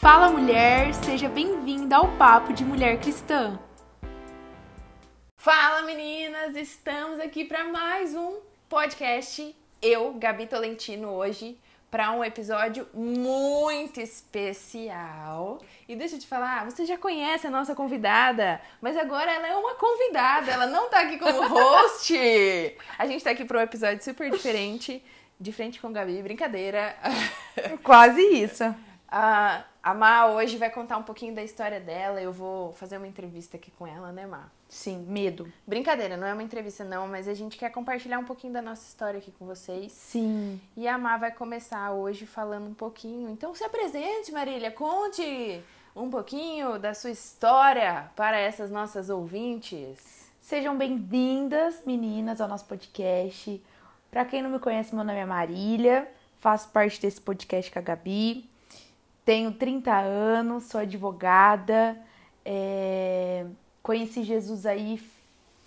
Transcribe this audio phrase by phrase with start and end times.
[0.00, 3.58] Fala mulher, seja bem-vinda ao Papo de Mulher Cristã.
[5.36, 8.38] Fala meninas, estamos aqui para mais um
[8.68, 9.56] podcast.
[9.82, 11.58] Eu, Gabi Tolentino, hoje
[11.90, 15.60] para um episódio muito especial.
[15.88, 19.56] E deixa eu te falar, você já conhece a nossa convidada, mas agora ela é
[19.56, 22.14] uma convidada, ela não tá aqui como host.
[22.96, 25.02] A gente tá aqui para um episódio super diferente,
[25.40, 26.96] de frente com Gabi, brincadeira.
[27.82, 28.62] Quase isso.
[29.10, 32.20] A, a Má hoje vai contar um pouquinho da história dela.
[32.20, 34.48] Eu vou fazer uma entrevista aqui com ela, né, Má?
[34.68, 35.50] Sim, medo.
[35.66, 38.86] Brincadeira, não é uma entrevista não, mas a gente quer compartilhar um pouquinho da nossa
[38.86, 39.92] história aqui com vocês.
[39.92, 40.60] Sim.
[40.76, 43.30] E a Má vai começar hoje falando um pouquinho.
[43.30, 45.62] Então se apresente, Marília, conte
[45.96, 50.28] um pouquinho da sua história para essas nossas ouvintes.
[50.38, 53.62] Sejam bem-vindas, meninas, ao nosso podcast.
[54.10, 57.82] Para quem não me conhece, meu nome é Marília, faço parte desse podcast com a
[57.82, 58.48] Gabi.
[59.28, 62.02] Tenho 30 anos, sou advogada,
[62.42, 63.44] é...
[63.82, 64.98] conheci Jesus aí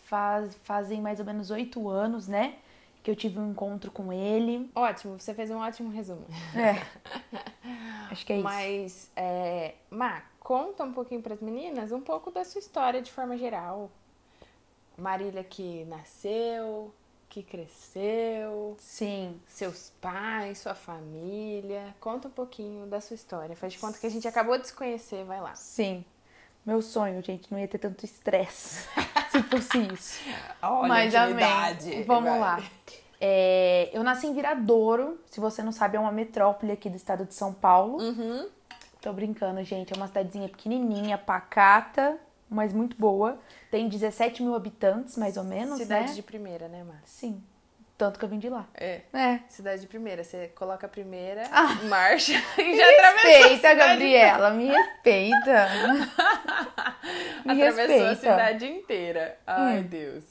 [0.05, 2.55] faz, fazem mais ou menos oito anos, né?
[3.03, 4.67] Que eu tive um encontro com ele.
[4.73, 6.25] Ótimo, você fez um ótimo resumo.
[6.55, 6.81] É.
[8.09, 8.43] Acho que é isso.
[8.43, 9.75] Mas, é...
[9.91, 13.91] Má, conta um pouquinho para as meninas um pouco da sua história de forma geral.
[14.97, 16.91] Marília que nasceu,
[17.31, 18.75] que cresceu.
[18.77, 19.39] Sim.
[19.47, 21.95] Seus pais, sua família.
[22.01, 23.55] Conta um pouquinho da sua história.
[23.55, 25.55] Faz de conta que a gente acabou de se conhecer, vai lá.
[25.55, 26.03] Sim.
[26.65, 28.85] Meu sonho, gente, não ia ter tanto estresse
[29.31, 30.19] se fosse isso.
[30.61, 31.35] Olha Mas amém.
[31.35, 32.03] intimidade.
[32.03, 32.39] Vamos Vai.
[32.39, 32.63] lá.
[33.19, 35.17] É, eu nasci em Viradouro.
[35.27, 37.97] Se você não sabe, é uma metrópole aqui do estado de São Paulo.
[37.97, 38.49] Uhum.
[39.01, 39.93] Tô brincando, gente.
[39.93, 42.19] É uma cidadezinha pequenininha, pacata,
[42.51, 43.39] mas muito boa.
[43.71, 46.13] Tem 17 mil habitantes, mais ou menos, Cidade né?
[46.13, 47.01] de primeira, né, Mar?
[47.05, 47.41] Sim.
[47.97, 48.65] Tanto que eu vim de lá.
[48.73, 49.01] É.
[49.13, 49.39] É.
[49.47, 50.23] Cidade de primeira.
[50.23, 51.75] Você coloca a primeira, Ah.
[51.87, 53.73] marcha e já atravessou a respeita.
[53.75, 54.49] Gabriela.
[54.51, 55.67] Me respeita.
[57.45, 58.15] Me Atravessou a respeita.
[58.15, 59.37] cidade inteira.
[59.45, 59.83] Ai, Hum.
[59.83, 60.23] Deus.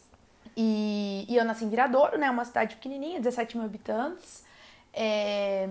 [0.56, 2.28] E, e eu nasci em Viradouro, né?
[2.30, 4.44] Uma cidade pequenininha, 17 mil habitantes.
[4.92, 5.68] É,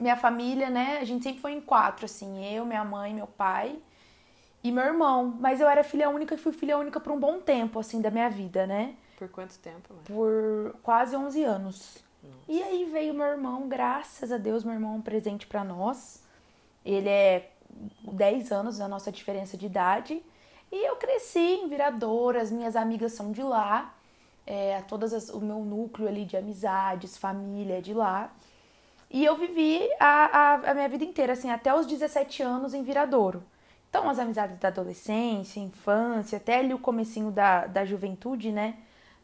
[0.00, 0.98] minha família, né?
[1.00, 2.44] A gente sempre foi em quatro, assim.
[2.54, 3.76] Eu, minha mãe, meu pai
[4.64, 5.36] e meu irmão.
[5.38, 8.10] Mas eu era filha única e fui filha única por um bom tempo, assim, da
[8.10, 8.94] minha vida, né?
[9.16, 10.02] Por quanto tempo, Mar?
[10.04, 12.02] Por quase 11 anos.
[12.48, 16.22] E aí veio meu irmão, graças a Deus, meu irmão é um presente pra nós.
[16.84, 17.50] Ele é
[18.12, 20.22] 10 anos a nossa diferença de idade.
[20.72, 23.94] E eu cresci em Viradouro, as minhas amigas são de lá.
[24.46, 28.32] É, todas as- o meu núcleo ali de amizades, família é de lá.
[29.10, 32.82] E eu vivi a, a, a minha vida inteira, assim, até os 17 anos em
[32.82, 33.42] Viradouro.
[33.94, 38.76] Então, as amizades da adolescência, infância, até ali o comecinho da, da juventude, né?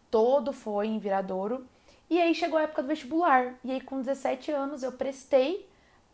[0.08, 1.66] Todo foi em Viradouro.
[2.08, 3.56] E aí chegou a época do vestibular.
[3.64, 5.68] E aí, com 17 anos, eu prestei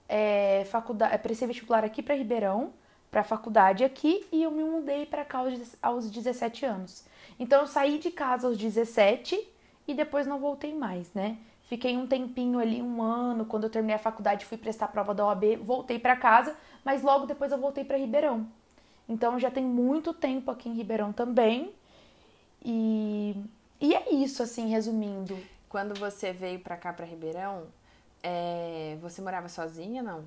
[0.08, 2.72] é, faculdade, prestei vestibular aqui para Ribeirão,
[3.10, 7.04] para faculdade aqui, e eu me mudei para cá aos, aos 17 anos.
[7.38, 9.38] Então, eu saí de casa aos 17
[9.86, 11.36] e depois não voltei mais, né?
[11.64, 15.12] Fiquei um tempinho ali, um ano, quando eu terminei a faculdade, fui prestar a prova
[15.12, 16.56] da OAB, voltei para casa,
[16.86, 18.46] mas logo depois eu voltei para Ribeirão.
[19.08, 21.74] Então, já tem muito tempo aqui em Ribeirão também.
[22.64, 23.34] E,
[23.80, 25.36] e é isso, assim, resumindo.
[25.68, 27.64] Quando você veio pra cá, pra Ribeirão,
[28.22, 30.26] é, você morava sozinha, não?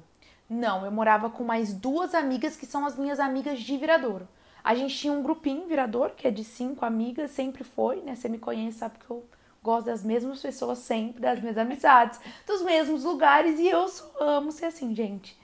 [0.50, 4.28] Não, eu morava com mais duas amigas que são as minhas amigas de Viradouro.
[4.62, 8.16] A gente tinha um grupinho em Viradouro, que é de cinco amigas, sempre foi, né?
[8.16, 9.24] Você me conhece, sabe que eu
[9.64, 13.86] gosto das mesmas pessoas sempre, das minhas amizades, dos mesmos lugares, e eu
[14.20, 15.39] amo ser assim, gente.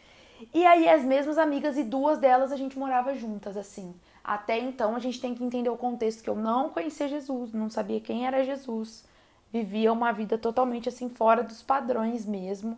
[0.53, 3.93] E aí, as mesmas amigas e duas delas a gente morava juntas, assim.
[4.23, 7.69] Até então, a gente tem que entender o contexto que eu não conhecia Jesus, não
[7.69, 9.05] sabia quem era Jesus.
[9.51, 12.77] Vivia uma vida totalmente assim, fora dos padrões mesmo.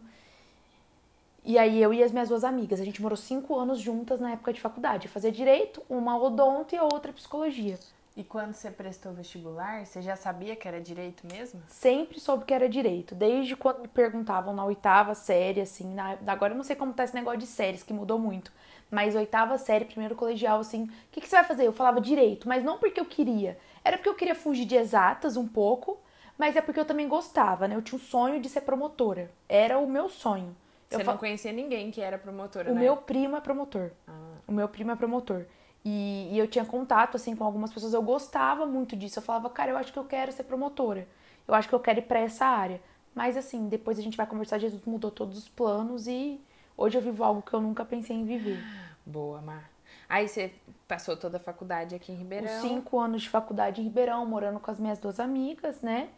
[1.44, 4.31] E aí eu e as minhas duas amigas, a gente morou cinco anos juntas na
[4.31, 5.07] época de faculdade.
[5.07, 7.79] Eu fazia direito, uma odonto e outra psicologia.
[8.18, 11.62] E quando você prestou vestibular, você já sabia que era direito mesmo?
[11.68, 16.54] Sempre soube que era direito, desde quando me perguntavam na oitava série, assim, na- agora
[16.54, 18.52] eu não sei como tá esse negócio de séries, que mudou muito.
[18.90, 21.68] Mas oitava série, primeiro colegial, assim, o que, que você vai fazer?
[21.68, 23.56] Eu falava direito, mas não porque eu queria.
[23.84, 26.00] Era porque eu queria fugir de exatas um pouco,
[26.40, 27.75] mas é porque eu também gostava, né?
[27.75, 29.30] Eu tinha o sonho de ser promotora.
[29.48, 30.56] Era o meu sonho.
[30.90, 32.81] Eu Você fa- não conhecia ninguém que era promotora, O né?
[32.81, 33.92] meu primo é promotor.
[34.08, 34.13] Ah,
[34.48, 35.46] O meu primo é promotor.
[35.89, 37.94] E, e eu tinha contato, assim, com algumas pessoas.
[37.94, 39.19] Eu gostava muito disso.
[39.19, 41.07] Eu falava, cara, eu acho que eu quero ser promotora.
[41.48, 42.81] Eu acho que eu quero ir pra essa área.
[43.16, 44.57] Mas, assim, depois a gente vai conversar.
[44.57, 46.42] Jesus mudou todos os planos e
[46.75, 48.62] hoje eu vivo algo que eu nunca pensei em viver.
[49.06, 49.69] boa, Mar.
[50.10, 50.51] Aí você
[50.89, 52.48] passou toda a faculdade aqui em Ribeirão.
[52.48, 56.10] Os cinco anos de faculdade em Ribeirão, morando com as minhas duas amigas, né?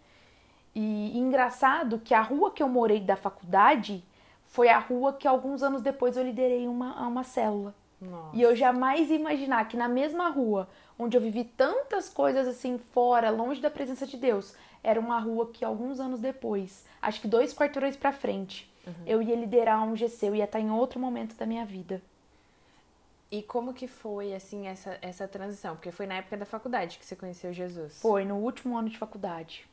[0.73, 4.03] E, e engraçado que a rua que eu morei da faculdade
[4.45, 7.75] foi a rua que alguns anos depois eu liderei uma, uma célula.
[8.01, 8.35] Nossa.
[8.35, 12.77] E eu jamais ia imaginar que na mesma rua, onde eu vivi tantas coisas assim
[12.77, 17.27] fora, longe da presença de Deus, era uma rua que alguns anos depois, acho que
[17.27, 18.69] dois quarteirões pra frente,
[19.05, 22.01] eu ia liderar um GC, eu ia estar em outro momento da minha vida.
[23.31, 25.75] E como que foi, assim, essa, essa transição?
[25.75, 28.01] Porque foi na época da faculdade que você conheceu Jesus.
[28.01, 29.67] Foi no último ano de faculdade.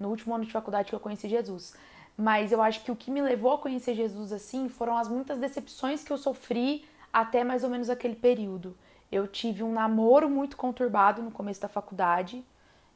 [0.00, 1.74] No último ano de faculdade que eu conheci Jesus.
[2.16, 5.38] Mas eu acho que o que me levou a conhecer Jesus assim foram as muitas
[5.38, 8.76] decepções que eu sofri até mais ou menos aquele período.
[9.10, 12.44] Eu tive um namoro muito conturbado no começo da faculdade.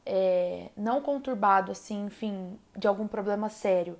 [0.05, 3.99] É, não conturbado, assim, enfim, de algum problema sério,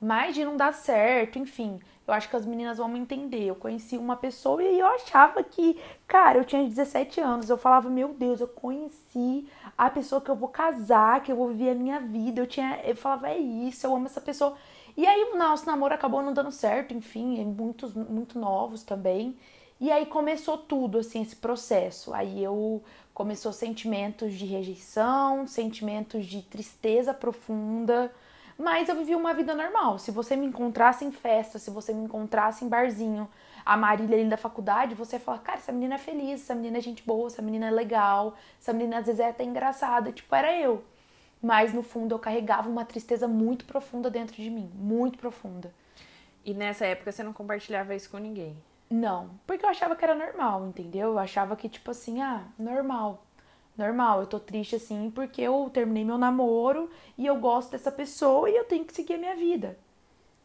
[0.00, 1.80] mas de não dar certo, enfim.
[2.06, 3.44] Eu acho que as meninas vão me entender.
[3.44, 5.78] Eu conheci uma pessoa e eu achava que,
[6.08, 7.50] cara, eu tinha 17 anos.
[7.50, 9.46] Eu falava, meu Deus, eu conheci
[9.76, 12.40] a pessoa que eu vou casar, que eu vou viver a minha vida.
[12.40, 14.56] Eu tinha, eu falava, é isso, eu amo essa pessoa.
[14.96, 19.36] E aí o nosso namoro acabou não dando certo, enfim, muitos muito novos também.
[19.80, 22.12] E aí começou tudo, assim, esse processo.
[22.12, 22.82] Aí eu
[23.14, 28.12] começou sentimentos de rejeição, sentimentos de tristeza profunda.
[28.58, 29.98] Mas eu vivi uma vida normal.
[29.98, 33.26] Se você me encontrasse em festa, se você me encontrasse em barzinho,
[33.64, 36.76] a Marília ali da faculdade, você ia falar, cara, essa menina é feliz, essa menina
[36.76, 40.12] é gente boa, essa menina é legal, essa menina às vezes é até engraçada.
[40.12, 40.84] Tipo, era eu.
[41.42, 44.70] Mas no fundo eu carregava uma tristeza muito profunda dentro de mim.
[44.74, 45.72] Muito profunda.
[46.44, 48.56] E nessa época você não compartilhava isso com ninguém?
[48.90, 51.10] Não, porque eu achava que era normal, entendeu?
[51.10, 53.24] Eu achava que, tipo assim, ah, normal.
[53.76, 58.50] Normal, eu tô triste assim porque eu terminei meu namoro e eu gosto dessa pessoa
[58.50, 59.78] e eu tenho que seguir a minha vida.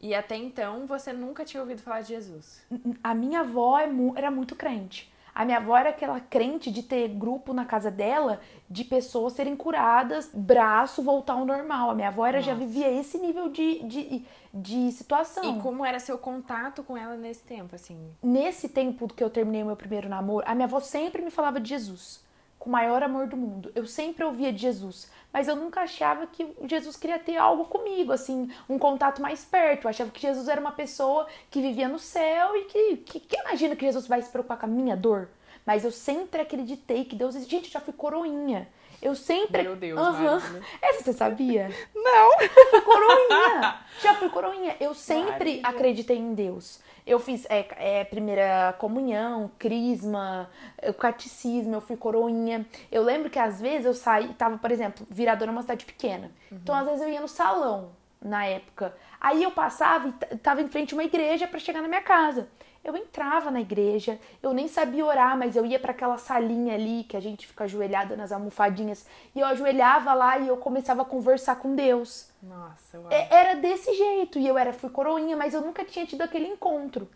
[0.00, 2.64] E até então você nunca tinha ouvido falar de Jesus?
[3.02, 5.12] A minha avó é era muito crente.
[5.36, 8.40] A minha avó era aquela crente de ter grupo na casa dela
[8.70, 11.90] de pessoas serem curadas, braço voltar ao normal.
[11.90, 14.24] A minha avó era, já vivia esse nível de, de,
[14.54, 15.58] de situação.
[15.58, 17.98] E como era seu contato com ela nesse tempo, assim?
[18.22, 21.60] nesse tempo que eu terminei o meu primeiro namoro, a minha avó sempre me falava
[21.60, 22.24] de Jesus,
[22.66, 23.70] com o maior amor do mundo.
[23.76, 28.10] Eu sempre ouvia de Jesus, mas eu nunca achava que Jesus queria ter algo comigo,
[28.12, 29.84] assim, um contato mais perto.
[29.84, 33.36] Eu achava que Jesus era uma pessoa que vivia no céu e que, que, que
[33.38, 35.28] imagina que Jesus vai se preocupar com a minha dor.
[35.64, 37.34] Mas eu sempre acreditei que Deus.
[37.46, 38.68] Gente, eu já fui coroinha.
[39.00, 39.62] Eu sempre.
[39.62, 40.40] Meu Deus, Aham.
[40.40, 40.62] Marília.
[40.82, 41.70] Essa você sabia?
[41.94, 42.30] Não!
[42.70, 43.80] fui coroinha.
[44.02, 44.76] Já fui coroinha.
[44.80, 45.60] Eu sempre Marília.
[45.64, 46.80] acreditei em Deus.
[47.06, 52.66] Eu fiz é, é, primeira comunhão, crisma, é, catecismo, eu fui coroinha.
[52.90, 56.30] Eu lembro que às vezes eu saí, tava, por exemplo, viradora numa cidade pequena.
[56.50, 58.94] Então às vezes eu ia no salão na época.
[59.20, 62.48] Aí eu passava e tava em frente a uma igreja para chegar na minha casa.
[62.86, 67.02] Eu entrava na igreja, eu nem sabia orar, mas eu ia para aquela salinha ali
[67.02, 69.04] que a gente fica ajoelhada nas almofadinhas
[69.34, 72.28] e eu ajoelhava lá e eu começava a conversar com Deus.
[72.40, 73.10] Nossa, uau.
[73.10, 74.38] É- Era desse jeito.
[74.38, 77.08] E eu era, fui coroinha, mas eu nunca tinha tido aquele encontro.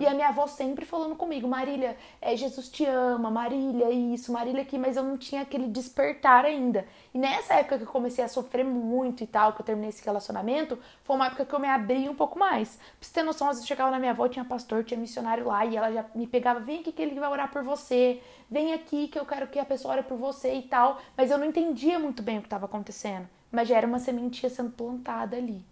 [0.00, 4.62] E a minha avó sempre falando comigo, Marília, é, Jesus te ama, Marília, isso, Marília
[4.62, 6.86] aqui, mas eu não tinha aquele despertar ainda.
[7.12, 10.04] E nessa época que eu comecei a sofrer muito e tal, que eu terminei esse
[10.04, 12.76] relacionamento, foi uma época que eu me abri um pouco mais.
[12.76, 15.46] Pra você ter noção, às vezes eu chegava na minha avó, tinha pastor, tinha missionário
[15.46, 18.72] lá, e ela já me pegava, vem aqui que ele vai orar por você, vem
[18.72, 20.98] aqui que eu quero que a pessoa ore por você e tal.
[21.16, 23.28] Mas eu não entendia muito bem o que estava acontecendo.
[23.52, 25.62] Mas já era uma sementinha sendo plantada ali.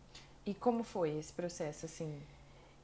[0.47, 2.15] E como foi esse processo, assim?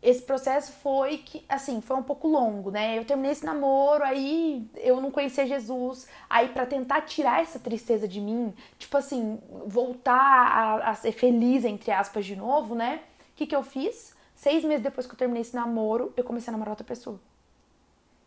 [0.02, 2.98] Esse processo foi que, assim, foi um pouco longo, né?
[2.98, 6.08] Eu terminei esse namoro, aí eu não conhecia Jesus.
[6.28, 11.66] Aí, pra tentar tirar essa tristeza de mim, tipo assim, voltar a, a ser feliz,
[11.66, 13.02] entre aspas, de novo, né?
[13.32, 14.16] O que, que eu fiz?
[14.34, 17.20] Seis meses depois que eu terminei esse namoro, eu comecei a namorar outra pessoa.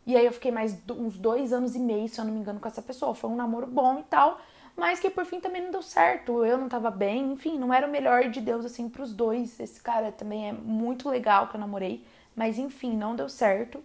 [0.05, 2.59] E aí eu fiquei mais uns dois anos e meio, se eu não me engano,
[2.59, 3.15] com essa pessoa.
[3.15, 4.39] Foi um namoro bom e tal,
[4.75, 6.43] mas que por fim também não deu certo.
[6.45, 9.59] Eu não tava bem, enfim, não era o melhor de Deus assim pros dois.
[9.59, 13.83] Esse cara também é muito legal que eu namorei, mas enfim, não deu certo.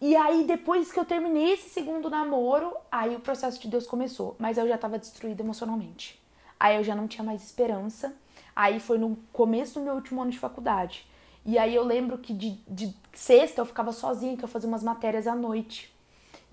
[0.00, 4.36] E aí depois que eu terminei esse segundo namoro, aí o processo de Deus começou,
[4.38, 6.20] mas eu já tava destruída emocionalmente.
[6.58, 8.14] Aí eu já não tinha mais esperança.
[8.54, 11.06] Aí foi no começo do meu último ano de faculdade.
[11.44, 14.82] E aí eu lembro que de, de sexta eu ficava sozinha, que eu fazia umas
[14.82, 15.92] matérias à noite.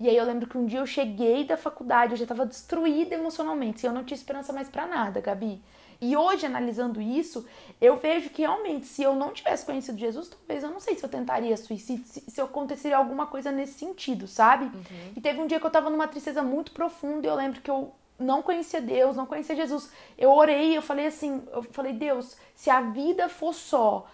[0.00, 3.14] E aí eu lembro que um dia eu cheguei da faculdade, eu já tava destruída
[3.14, 5.60] emocionalmente, e eu não tinha esperança mais pra nada, Gabi.
[6.00, 7.44] E hoje, analisando isso,
[7.80, 11.04] eu vejo que realmente, se eu não tivesse conhecido Jesus, talvez eu não sei se
[11.04, 14.70] eu tentaria suicídio, se, se aconteceria alguma coisa nesse sentido, sabe?
[15.16, 17.70] E teve um dia que eu tava numa tristeza muito profunda e eu lembro que
[17.70, 19.90] eu não conhecia Deus, não conhecia Jesus.
[20.16, 24.06] Eu orei, eu falei assim, eu falei, Deus, se a vida for só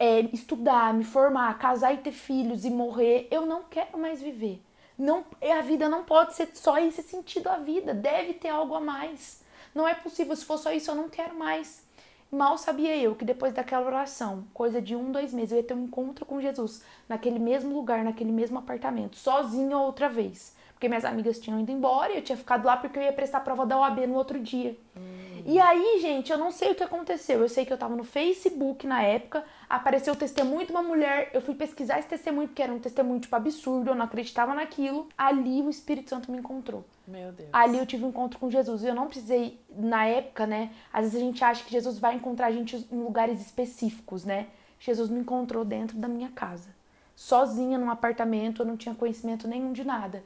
[0.00, 4.60] é, estudar, me formar, casar e ter filhos e morrer, eu não quero mais viver.
[5.00, 8.80] Não, a vida não pode ser só esse sentido a vida, deve ter algo a
[8.80, 9.42] mais.
[9.74, 11.82] Não é possível, se for só isso, eu não quero mais.
[12.30, 15.72] Mal sabia eu que depois daquela oração, coisa de um, dois meses, eu ia ter
[15.72, 20.54] um encontro com Jesus naquele mesmo lugar, naquele mesmo apartamento, sozinho outra vez.
[20.74, 23.40] Porque minhas amigas tinham ido embora e eu tinha ficado lá porque eu ia prestar
[23.40, 24.76] prova da OAB no outro dia.
[24.94, 25.29] Hum.
[25.50, 27.40] E aí, gente, eu não sei o que aconteceu.
[27.40, 31.28] Eu sei que eu tava no Facebook na época, apareceu o testemunho de uma mulher,
[31.34, 35.08] eu fui pesquisar esse testemunho, porque era um testemunho, tipo, absurdo, eu não acreditava naquilo.
[35.18, 36.84] Ali o Espírito Santo me encontrou.
[37.04, 37.48] Meu Deus.
[37.52, 38.84] Ali eu tive um encontro com Jesus.
[38.84, 40.70] E eu não precisei, na época, né?
[40.92, 44.46] Às vezes a gente acha que Jesus vai encontrar a gente em lugares específicos, né?
[44.78, 46.68] Jesus me encontrou dentro da minha casa.
[47.16, 50.22] Sozinha num apartamento, eu não tinha conhecimento nenhum de nada.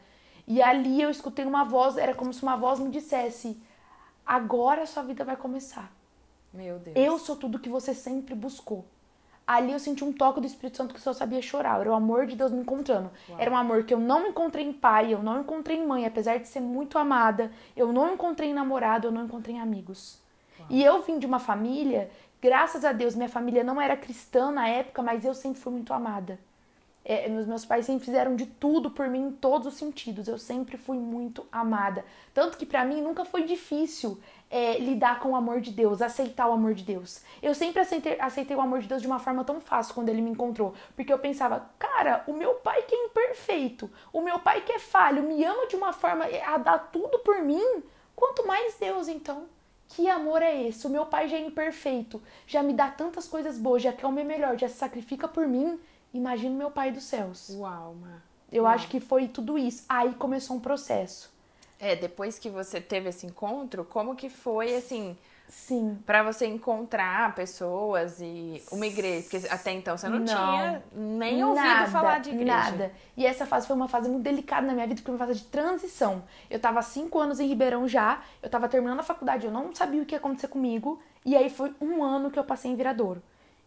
[0.47, 3.59] E ali eu escutei uma voz, era como se uma voz me dissesse:
[4.27, 5.93] agora a sua vida vai começar.
[6.53, 6.97] Meu Deus.
[6.97, 8.85] Eu sou tudo que você sempre buscou.
[9.47, 11.81] Ali eu senti um toque do Espírito Santo que só sabia chorar.
[11.81, 13.11] Era o amor de Deus me encontrando.
[13.29, 13.39] Uau.
[13.39, 16.39] Era um amor que eu não encontrei em pai, eu não encontrei em mãe, apesar
[16.39, 17.53] de ser muito amada.
[17.77, 20.19] Eu não encontrei em namorado, eu não encontrei em amigos.
[20.59, 20.69] Uau.
[20.71, 24.67] E eu vim de uma família, graças a Deus, minha família não era cristã na
[24.67, 26.39] época, mas eu sempre fui muito amada.
[27.05, 30.27] É, meus pais sempre fizeram de tudo por mim em todos os sentidos.
[30.27, 32.05] Eu sempre fui muito amada.
[32.33, 34.19] Tanto que para mim nunca foi difícil
[34.51, 37.21] é, lidar com o amor de Deus, aceitar o amor de Deus.
[37.43, 40.23] Eu sempre aceitei, aceitei o amor de Deus de uma forma tão fácil quando ele
[40.23, 40.75] me encontrou.
[40.97, 44.79] Porque eu pensava, cara, o meu pai que é imperfeito, o meu pai que é
[44.79, 47.83] falho, me ama de uma forma a dar tudo por mim.
[48.17, 49.47] Quanto mais Deus, então.
[49.89, 50.87] Que amor é esse?
[50.87, 54.13] O meu pai já é imperfeito, já me dá tantas coisas boas, já quer o
[54.13, 55.79] meu melhor, já se sacrifica por mim.
[56.15, 57.51] Imagina meu pai dos céus.
[57.51, 58.23] Uau, Ma.
[58.51, 58.73] Eu Uau.
[58.73, 59.85] acho que foi tudo isso.
[59.89, 61.31] Aí começou um processo.
[61.81, 65.19] É, depois que você teve esse encontro, como que foi assim?
[65.49, 65.99] Sim.
[66.07, 71.45] Para você encontrar pessoas e uma igreja, porque até então você não, não tinha nem
[71.45, 72.55] ouvido nada, falar de igreja.
[72.55, 72.93] Nada.
[73.17, 75.41] E essa fase foi uma fase muito delicada na minha vida, porque foi uma fase
[75.41, 76.25] de transição.
[76.49, 80.01] Eu tava cinco anos em Ribeirão já, eu tava terminando a faculdade, eu não sabia
[80.01, 83.23] o que ia acontecer comigo, e aí foi um ano que eu passei em Viradouro.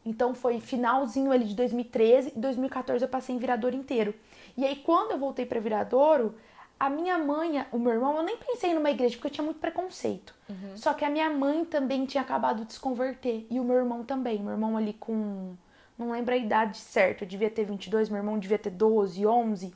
[0.08, 4.14] Então foi finalzinho ali de 2013 e 2014 eu passei em Viradouro inteiro.
[4.56, 6.36] E aí quando eu voltei para Viradouro,
[6.80, 9.60] a minha mãe, o meu irmão, eu nem pensei numa igreja porque eu tinha muito
[9.60, 10.34] preconceito.
[10.50, 10.78] Uhum.
[10.78, 14.04] Só que a minha mãe também tinha acabado de se converter e o meu irmão
[14.04, 14.40] também.
[14.40, 15.56] Meu irmão ali com
[15.98, 19.74] não lembro a idade certa, eu devia ter 22, meu irmão devia ter 12, 11.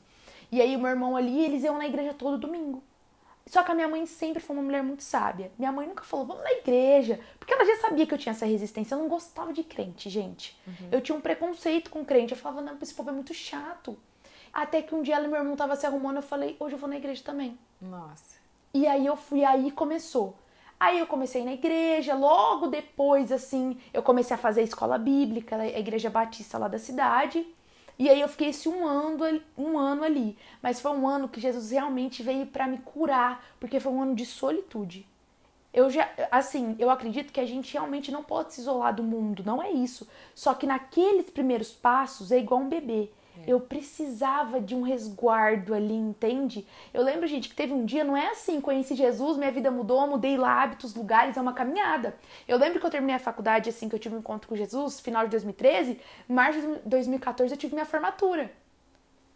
[0.52, 2.82] E aí o meu irmão ali, eles iam na igreja todo domingo.
[3.46, 5.50] Só que a minha mãe sempre foi uma mulher muito sábia.
[5.58, 7.20] Minha mãe nunca falou, vamos na igreja.
[7.38, 8.94] Porque ela já sabia que eu tinha essa resistência.
[8.94, 10.58] Eu não gostava de crente, gente.
[10.66, 10.88] Uhum.
[10.92, 12.32] Eu tinha um preconceito com crente.
[12.32, 13.98] Eu falava, não, esse povo é muito chato.
[14.52, 16.78] Até que um dia ela e meu irmão tava se arrumando, eu falei, hoje eu
[16.78, 17.58] vou na igreja também.
[17.80, 18.36] Nossa.
[18.72, 20.36] E aí eu fui, aí começou.
[20.78, 25.56] Aí eu comecei na igreja, logo depois, assim, eu comecei a fazer a escola bíblica,
[25.56, 27.46] a igreja batista lá da cidade.
[27.98, 30.36] E aí eu fiquei esse um ano, um ano ali.
[30.62, 34.14] Mas foi um ano que Jesus realmente veio para me curar, porque foi um ano
[34.14, 35.06] de solitude.
[35.72, 39.42] Eu já, assim, eu acredito que a gente realmente não pode se isolar do mundo,
[39.44, 40.06] não é isso.
[40.34, 43.10] Só que naqueles primeiros passos é igual um bebê.
[43.38, 43.50] É.
[43.50, 46.66] Eu precisava de um resguardo ali, entende?
[46.92, 50.06] Eu lembro, gente, que teve um dia, não é assim, conheci Jesus, minha vida mudou,
[50.06, 52.16] mudei lá hábitos, lugares, é uma caminhada.
[52.46, 55.00] Eu lembro que eu terminei a faculdade, assim, que eu tive um encontro com Jesus,
[55.00, 58.52] final de 2013, março de 2014 eu tive minha formatura.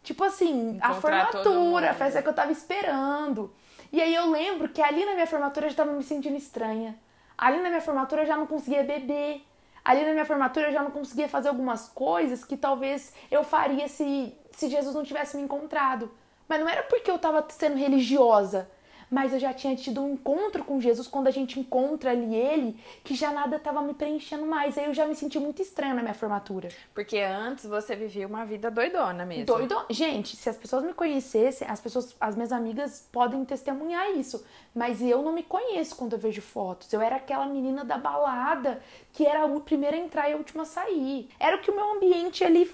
[0.03, 3.53] Tipo assim, Encontrar a formatura, a festa que eu tava esperando.
[3.91, 6.97] E aí eu lembro que ali na minha formatura eu já tava me sentindo estranha.
[7.37, 9.45] Ali na minha formatura eu já não conseguia beber
[9.87, 13.87] ali na minha formatura eu já não conseguia fazer algumas coisas que talvez eu faria
[13.87, 16.11] se, se Jesus não tivesse me encontrado.
[16.45, 18.69] Mas não era porque eu estava sendo religiosa,
[19.09, 22.79] mas eu já tinha tido um encontro com Jesus quando a gente encontra ali ele,
[23.03, 24.77] que já nada estava me preenchendo mais.
[24.77, 26.69] Aí eu já me senti muito estranha na minha formatura.
[26.93, 29.45] Porque antes você vivia uma vida doidona mesmo.
[29.45, 29.85] Doidona.
[29.89, 34.45] Gente, se as pessoas me conhecessem, as pessoas, as minhas amigas podem testemunhar isso,
[34.75, 36.91] mas eu não me conheço quando eu vejo fotos.
[36.91, 38.81] Eu era aquela menina da balada
[39.13, 41.29] que era a primeira a entrar e a última a sair.
[41.39, 42.69] Era o que o meu ambiente ali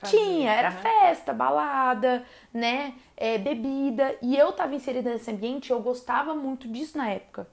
[0.00, 0.80] Fazia, tinha, era né?
[0.80, 2.94] festa, balada, né?
[3.16, 4.16] É, bebida.
[4.22, 7.46] E eu tava inserida nesse ambiente, eu gostava muito disso na época.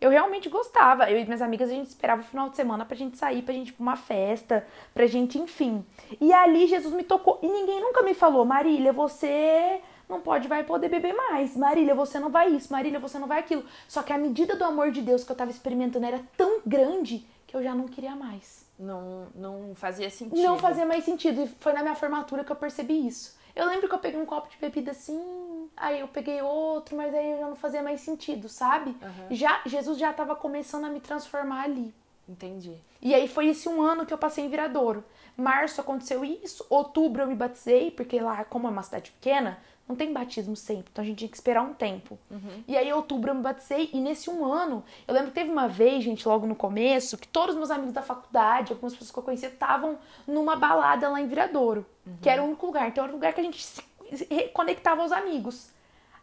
[0.00, 1.10] Eu realmente gostava.
[1.10, 3.52] Eu e minhas amigas, a gente esperava o final de semana pra gente sair, pra
[3.52, 5.84] gente ir pra uma festa, pra gente, enfim.
[6.20, 7.40] E ali Jesus me tocou.
[7.42, 11.56] E ninguém nunca me falou, Marília, você não pode, vai poder beber mais.
[11.56, 12.72] Marília, você não vai isso.
[12.72, 13.64] Marília, você não vai aquilo.
[13.88, 17.26] Só que a medida do amor de Deus que eu tava experimentando era tão grande
[17.46, 18.69] que eu já não queria mais.
[18.80, 20.42] Não, não fazia sentido.
[20.42, 21.42] Não fazia mais sentido.
[21.42, 23.38] E foi na minha formatura que eu percebi isso.
[23.54, 27.14] Eu lembro que eu peguei um copo de bebida assim, aí eu peguei outro, mas
[27.14, 28.90] aí já não fazia mais sentido, sabe?
[28.90, 29.26] Uhum.
[29.36, 31.92] Já Jesus já estava começando a me transformar ali.
[32.28, 32.76] Entendi.
[33.02, 35.04] E aí foi esse um ano que eu passei em Viradouro.
[35.36, 39.58] Março aconteceu isso, outubro eu me batizei, porque lá, como é uma cidade pequena,
[39.90, 42.16] não tem batismo sempre, então a gente tinha que esperar um tempo.
[42.30, 42.62] Uhum.
[42.68, 45.50] E aí, em outubro, eu me batizei, e nesse um ano, eu lembro que teve
[45.50, 49.10] uma vez, gente, logo no começo, que todos os meus amigos da faculdade, algumas pessoas
[49.10, 51.84] que eu conhecia, estavam numa balada lá em Viradouro,
[52.22, 52.88] que era o único lugar.
[52.88, 53.82] Então, era o lugar que a gente se
[54.30, 55.70] reconectava aos amigos.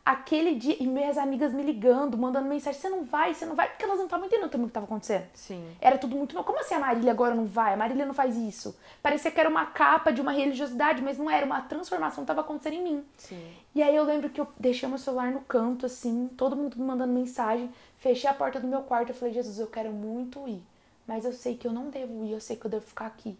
[0.07, 3.67] Aquele dia, e minhas amigas me ligando, mandando mensagem: você não vai, você não vai,
[3.67, 5.25] porque elas não estavam entendendo também o que estava acontecendo.
[5.33, 5.61] Sim.
[5.81, 6.33] Era tudo muito.
[6.45, 7.73] Como assim a Marília agora não vai?
[7.73, 8.73] A Marília não faz isso.
[9.03, 11.45] Parecia que era uma capa de uma religiosidade, mas não era.
[11.45, 13.05] Uma transformação estava acontecendo em mim.
[13.17, 13.53] Sim.
[13.75, 16.85] E aí eu lembro que eu deixei meu celular no canto, assim, todo mundo me
[16.85, 17.69] mandando mensagem.
[17.97, 19.09] Fechei a porta do meu quarto.
[19.09, 20.63] Eu falei: Jesus, eu quero muito ir.
[21.05, 23.37] Mas eu sei que eu não devo ir, eu sei que eu devo ficar aqui.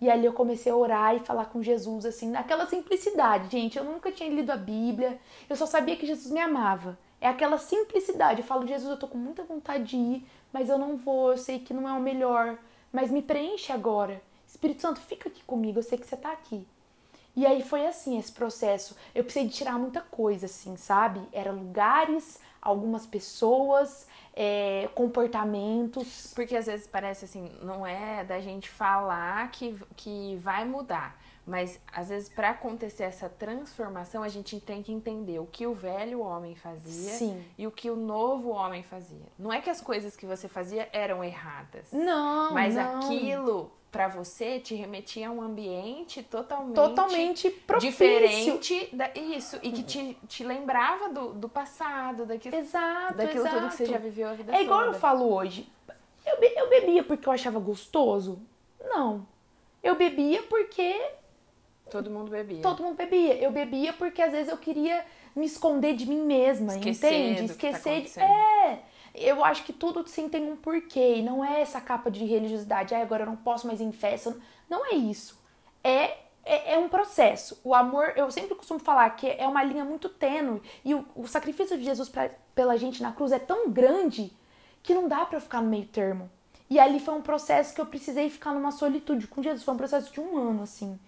[0.00, 3.78] E ali eu comecei a orar e falar com Jesus, assim, naquela simplicidade, gente.
[3.78, 6.98] Eu nunca tinha lido a Bíblia, eu só sabia que Jesus me amava.
[7.20, 8.42] É aquela simplicidade.
[8.42, 11.38] Eu falo, Jesus, eu tô com muita vontade de ir, mas eu não vou, eu
[11.38, 12.58] sei que não é o melhor,
[12.92, 14.22] mas me preenche agora.
[14.46, 16.66] Espírito Santo, fica aqui comigo, eu sei que você tá aqui.
[17.36, 18.96] E aí foi assim esse processo.
[19.14, 21.20] Eu precisei de tirar muita coisa, assim, sabe?
[21.32, 26.32] Eram lugares, algumas pessoas, é, comportamentos.
[26.34, 31.20] Porque às vezes parece assim, não é da gente falar que, que vai mudar.
[31.46, 35.74] Mas às vezes para acontecer essa transformação, a gente tem que entender o que o
[35.74, 37.44] velho homem fazia Sim.
[37.58, 39.26] e o que o novo homem fazia.
[39.38, 41.92] Não é que as coisas que você fazia eram erradas.
[41.92, 42.98] Não, Mas não.
[42.98, 47.90] aquilo para você te remetia a um ambiente totalmente, totalmente propício.
[47.92, 53.56] diferente da, isso e que te, te lembrava do, do passado, daquilo, Exato, daquilo exato.
[53.56, 54.96] tudo que você já viveu a vida É igual toda.
[54.96, 55.68] eu falo hoje.
[56.26, 58.40] Eu, be- eu bebia porque eu achava gostoso?
[58.84, 59.24] Não.
[59.80, 61.00] Eu bebia porque
[61.88, 62.62] Todo mundo bebia.
[62.62, 63.36] todo mundo bebia.
[63.36, 65.04] Eu bebia porque às vezes eu queria
[65.36, 67.46] me esconder de mim mesma, Esquecer entende?
[67.46, 68.18] tá Esquecer de.
[68.18, 68.24] acontecendo.
[68.24, 68.78] É.
[69.14, 71.16] Eu acho que tudo sim tem um porquê.
[71.16, 72.94] E não é essa capa de religiosidade.
[72.94, 74.36] Ah, agora eu não posso mais ir em festa.
[74.68, 75.40] Não é isso.
[75.82, 77.60] É, é, é um processo.
[77.62, 80.62] O amor, eu sempre costumo falar que é uma linha muito tênue.
[80.84, 84.32] E o, o sacrifício de Jesus pra, pela gente na cruz é tão grande
[84.82, 86.30] que não dá pra eu ficar no meio termo.
[86.68, 89.62] E ali foi um processo que eu precisei ficar numa solitude com Jesus.
[89.62, 90.98] Foi um processo de um ano, assim.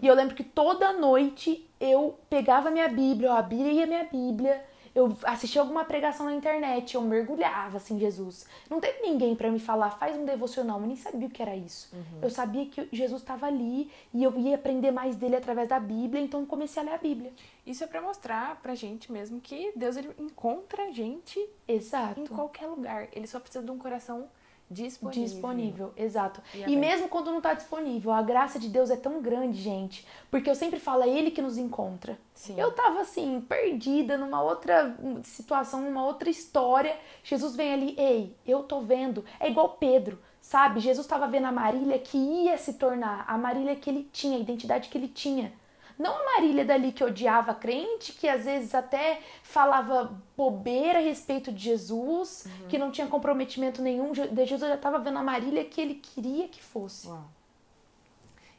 [0.00, 5.16] E eu lembro que toda noite eu pegava minha Bíblia, eu abria minha Bíblia, eu
[5.24, 8.46] assistia alguma pregação na internet, eu mergulhava assim, em Jesus.
[8.68, 11.54] Não teve ninguém pra me falar, faz um devocional, eu nem sabia o que era
[11.54, 11.94] isso.
[12.20, 16.22] Eu sabia que Jesus estava ali e eu ia aprender mais dele através da Bíblia,
[16.22, 17.32] então eu comecei a ler a Bíblia.
[17.66, 22.20] Isso é pra mostrar pra gente mesmo que Deus ele encontra a gente Exato.
[22.20, 23.08] em qualquer lugar.
[23.12, 24.28] Ele só precisa de um coração
[24.70, 25.24] disponível.
[25.24, 26.40] Disponível, exato.
[26.54, 26.78] E E, aberto.
[26.78, 30.06] mesmo quando não tá disponível, a graça de Deus é tão grande, gente.
[30.30, 32.16] Porque eu sempre falo, é Ele que nos encontra.
[32.34, 32.54] Sim.
[32.58, 36.96] Eu tava assim, perdida numa outra situação, numa outra história.
[37.24, 39.24] Jesus vem ali, ei, eu tô vendo.
[39.40, 40.80] É igual Pedro, sabe?
[40.80, 44.40] Jesus tava vendo a Marília que ia se tornar, a Marília que ele tinha, a
[44.40, 45.52] identidade que ele tinha.
[46.00, 51.02] Não a Marília dali que odiava a crente, que às vezes até falava bobeira a
[51.02, 54.10] respeito de Jesus, que não tinha comprometimento nenhum.
[54.10, 57.06] De Jesus já estava vendo a Marília que ele queria que fosse.
[57.06, 57.28] Uau.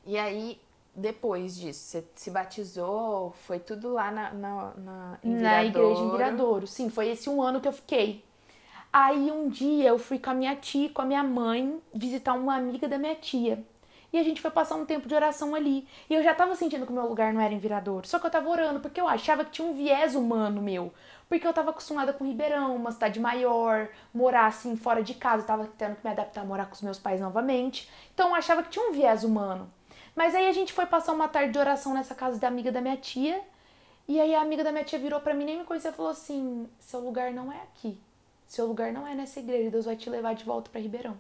[0.05, 0.61] E aí,
[0.95, 6.67] depois disso, você se batizou, foi tudo lá na, na, na, Na igreja em Viradouro.
[6.67, 8.23] Sim, foi esse um ano que eu fiquei.
[8.93, 12.55] Aí um dia eu fui com a minha tia, com a minha mãe, visitar uma
[12.55, 13.65] amiga da minha tia.
[14.13, 15.87] E a gente foi passar um tempo de oração ali.
[16.09, 18.07] E eu já tava sentindo que o meu lugar não era em Viradouro.
[18.07, 20.93] Só que eu tava orando, porque eu achava que tinha um viés humano meu.
[21.29, 25.45] Porque eu tava acostumada com Ribeirão, uma cidade maior, morar assim fora de casa.
[25.45, 27.89] Tava tendo que me adaptar a morar com os meus pais novamente.
[28.13, 29.71] Então eu achava que tinha um viés humano.
[30.13, 32.81] Mas aí a gente foi passar uma tarde de oração nessa casa da amiga da
[32.81, 33.41] minha tia.
[34.07, 36.11] E aí a amiga da minha tia virou pra mim, nem me conhecia, e falou
[36.11, 37.97] assim: seu lugar não é aqui.
[38.45, 39.71] Seu lugar não é nessa igreja.
[39.71, 41.17] Deus vai te levar de volta pra Ribeirão.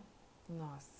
[0.49, 0.90] Nossa.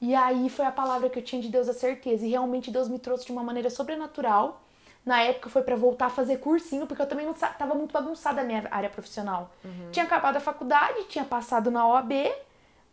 [0.00, 2.24] E aí foi a palavra que eu tinha de Deus, a certeza.
[2.24, 4.62] E realmente Deus me trouxe de uma maneira sobrenatural.
[5.04, 8.42] Na época foi pra voltar a fazer cursinho, porque eu também não tava muito bagunçada
[8.42, 9.50] a minha área profissional.
[9.90, 12.12] Tinha acabado a faculdade, tinha passado na OAB,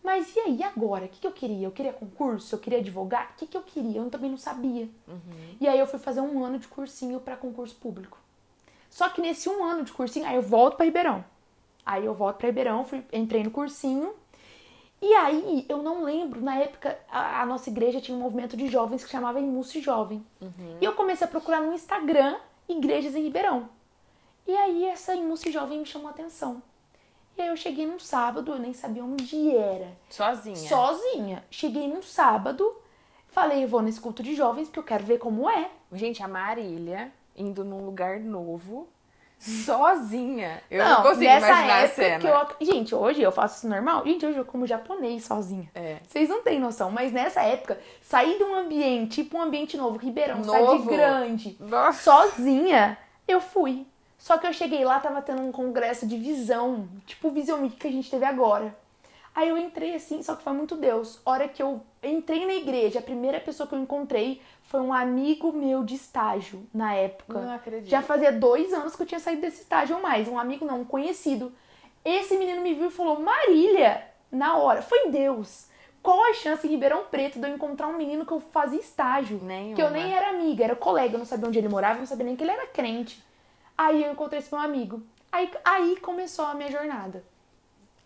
[0.04, 1.06] mas e aí agora?
[1.06, 1.68] O que, que eu queria?
[1.68, 2.56] Eu queria concurso?
[2.56, 3.32] Eu queria advogar?
[3.34, 4.00] O que, que eu queria?
[4.00, 4.88] Eu também não sabia.
[5.60, 8.18] E aí eu fui fazer um ano de cursinho pra concurso público.
[8.89, 11.26] Só que nesse um ano de cursinho, aí eu volto pra Ribeirão.
[11.86, 14.13] Aí eu volto pra Ribeirão, fui, entrei no cursinho.
[15.06, 18.68] E aí, eu não lembro, na época, a, a nossa igreja tinha um movimento de
[18.68, 20.26] jovens que chamava Imusse Jovem.
[20.82, 22.36] E eu comecei a procurar no Instagram
[22.68, 23.70] igrejas em Ribeirão.
[24.48, 26.60] E aí, essa Imusse Jovem me chamou a atenção.
[27.38, 29.96] E aí, eu cheguei num sábado, eu nem sabia onde era.
[30.10, 30.56] Sozinha.
[30.56, 31.46] Sozinha.
[31.52, 32.76] Cheguei num sábado,
[33.28, 35.70] falei, eu vou nesse culto de jovens porque eu quero ver como é.
[35.94, 38.88] Gente, a Marília indo num lugar novo,
[39.39, 40.62] sozinha.
[40.69, 42.30] Eu não, não consigo nessa imaginar época a cena.
[42.60, 44.04] Eu, gente, hoje eu faço isso normal.
[44.06, 45.69] Gente, hoje eu como japonês sozinha.
[45.76, 45.98] É.
[46.08, 49.98] Vocês não têm noção, mas nessa época, sair de um ambiente, tipo um ambiente novo,
[49.98, 50.84] Ribeirão, Novo.
[50.84, 52.02] cidade grande, Nossa.
[52.04, 53.86] sozinha, eu fui.
[54.17, 57.76] Só que eu cheguei lá, tava tendo um congresso de visão, tipo o Vision Week
[57.76, 58.76] que a gente teve agora.
[59.36, 61.19] Aí eu entrei assim, só que foi muito Deus.
[61.26, 65.51] Hora que eu entrei na igreja, a primeira pessoa que eu encontrei foi um amigo
[65.51, 67.39] meu de estágio na época.
[67.39, 67.89] Não acredito.
[67.89, 70.28] Já fazia dois anos que eu tinha saído desse estágio ou mais.
[70.28, 71.54] Um amigo não, um conhecido.
[72.04, 74.82] Esse menino me viu e falou: Marília, na hora.
[74.82, 75.67] Foi Deus.
[76.01, 79.39] Qual a chance em Ribeirão Preto de eu encontrar um menino que eu fazia estágio?
[79.41, 79.75] Nenhuma.
[79.75, 82.06] Que eu nem era amiga, era colega, eu não sabia onde ele morava, eu não
[82.06, 83.23] sabia nem que ele era crente.
[83.78, 85.01] Aí eu encontrei esse meu amigo.
[85.32, 87.23] Aí, aí começou a minha jornada.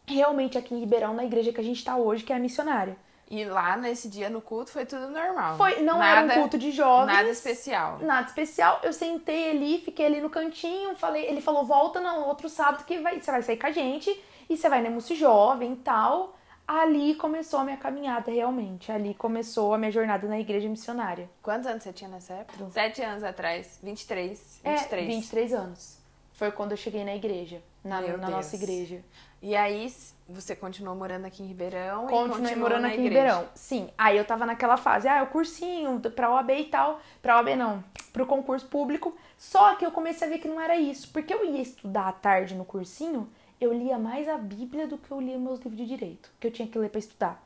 [0.06, 2.98] Realmente aqui em Ribeirão, na igreja que a gente tá hoje, que é a missionária.
[3.30, 5.56] E lá nesse dia no culto foi tudo normal.
[5.56, 7.14] Foi, não nada, era um culto de jovens.
[7.14, 8.00] Nada especial.
[8.00, 8.80] Nada especial.
[8.82, 12.98] Eu sentei ali, fiquei ali no cantinho, falei, ele falou: "Volta no outro sábado que
[13.00, 14.10] vai, você vai sair com a gente
[14.50, 16.36] e você vai na Múcio Jovem e tal".
[16.68, 18.92] Ali começou a minha caminhada realmente.
[18.92, 21.28] Ali começou a minha jornada na igreja missionária.
[21.42, 22.70] Quantos anos você tinha nessa época?
[22.70, 23.80] Sete anos atrás.
[23.82, 24.60] 23.
[24.64, 25.08] É, 23.
[25.08, 25.98] 23 anos.
[26.34, 28.38] Foi quando eu cheguei na igreja, na, Meu na Deus.
[28.38, 29.04] nossa igreja.
[29.42, 29.92] E aí
[30.30, 33.04] você continuou morando aqui em Ribeirão e Continuei continuou morando na aqui em.
[33.04, 33.48] Ribeirão.
[33.56, 37.00] Sim, aí eu tava naquela fase, ah, o cursinho pra OAB e tal.
[37.22, 39.16] Pra OAB não, pro concurso público.
[39.38, 41.10] Só que eu comecei a ver que não era isso.
[41.12, 45.12] Porque eu ia estudar à tarde no cursinho, eu lia mais a Bíblia do que
[45.12, 47.44] eu lia meus livros de direito, que eu tinha que ler pra estudar.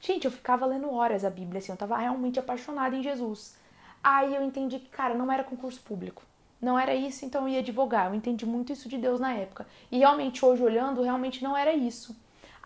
[0.00, 3.56] Gente, eu ficava lendo horas a Bíblia, assim, eu tava realmente apaixonada em Jesus.
[4.02, 6.22] Aí eu entendi que, cara, não era concurso público.
[6.60, 8.08] Não era isso, então eu ia advogar.
[8.08, 9.66] Eu entendi muito isso de Deus na época.
[9.90, 12.16] E realmente, hoje olhando, realmente não era isso.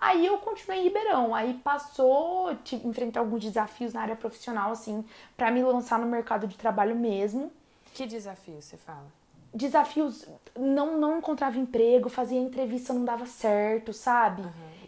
[0.00, 1.34] Aí eu continuei em Ribeirão.
[1.34, 5.04] Aí passou, tive, enfrentei alguns desafios na área profissional, assim,
[5.36, 7.50] pra me lançar no mercado de trabalho mesmo.
[7.94, 9.06] Que desafio você fala?
[9.52, 14.42] Desafios, não, não encontrava emprego, fazia entrevista, não dava certo, sabe?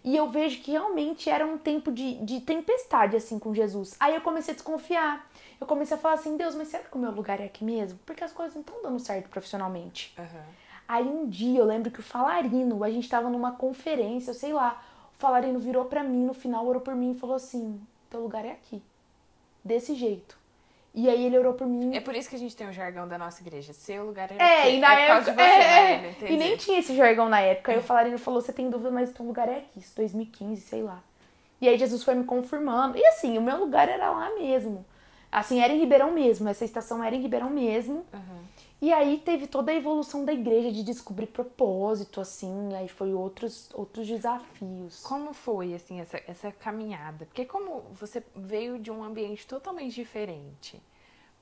[0.05, 3.97] E eu vejo que realmente era um tempo de, de tempestade, assim, com Jesus.
[3.99, 5.29] Aí eu comecei a desconfiar.
[5.61, 7.99] Eu comecei a falar assim, Deus, mas será que o meu lugar é aqui mesmo?
[8.07, 10.15] Porque as coisas não estão dando certo profissionalmente.
[10.19, 10.45] Aham.
[10.89, 14.83] Aí um dia eu lembro que o Falarino, a gente tava numa conferência, sei lá,
[15.21, 18.53] Falarino virou pra mim no final, orou por mim e falou assim: teu lugar é
[18.53, 18.83] aqui.
[19.63, 20.39] Desse jeito.
[20.93, 21.95] E aí ele orou por mim.
[21.95, 23.73] É por isso que a gente tem o jargão da nossa igreja.
[23.73, 24.71] Seu lugar é É, aqui.
[24.77, 25.33] e na é época.
[25.35, 25.91] você, é, é.
[25.93, 26.33] Marília, entendi.
[26.33, 27.71] E nem tinha esse jargão na época.
[27.71, 29.79] Aí o Falarino falou: você tem dúvida, mas teu lugar é aqui.
[29.79, 31.01] Isso 2015, sei lá.
[31.61, 32.97] E aí Jesus foi me confirmando.
[32.99, 34.85] E assim, o meu lugar era lá mesmo.
[35.31, 36.49] Assim, era em Ribeirão mesmo.
[36.49, 38.05] Essa estação era em Ribeirão mesmo.
[38.13, 38.41] Aham.
[38.83, 42.75] E aí teve toda a evolução da igreja de descobrir propósito, assim.
[42.75, 45.03] Aí foi outros, outros desafios.
[45.03, 47.27] Como foi, assim, essa, essa caminhada?
[47.27, 50.81] Porque como você veio de um ambiente totalmente diferente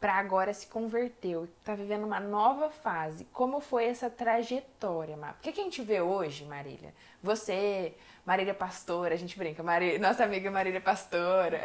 [0.00, 5.34] para agora se converteu, tá vivendo uma nova fase, como foi essa trajetória, Mar?
[5.34, 6.94] Porque que a gente vê hoje, Marília?
[7.22, 7.94] Você,
[8.28, 11.62] Marília Pastora, a gente brinca, Marília, nossa amiga Marília Pastora,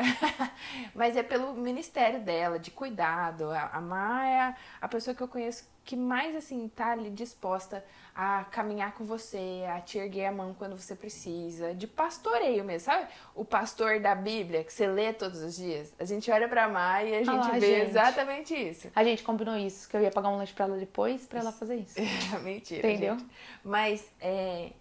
[0.95, 3.51] mas é pelo ministério dela, de cuidado.
[3.51, 7.83] A, Má é a, pessoa que eu conheço que mais, assim, tá ali disposta
[8.15, 12.85] a caminhar com você, a te erguer a mão quando você precisa, de pastoreio mesmo,
[12.85, 13.07] sabe?
[13.35, 15.93] O pastor da Bíblia, que você lê todos os dias.
[15.99, 17.89] A gente olha pra Má e a gente Ah vê gente.
[17.89, 18.89] exatamente isso.
[18.95, 21.51] A gente combinou isso, que eu ia pagar um lanche pra ela depois, pra ela
[21.51, 21.95] fazer isso.
[22.41, 23.19] Mentira, Entendeu?
[23.19, 23.29] gente.
[23.65, 24.71] Mas é,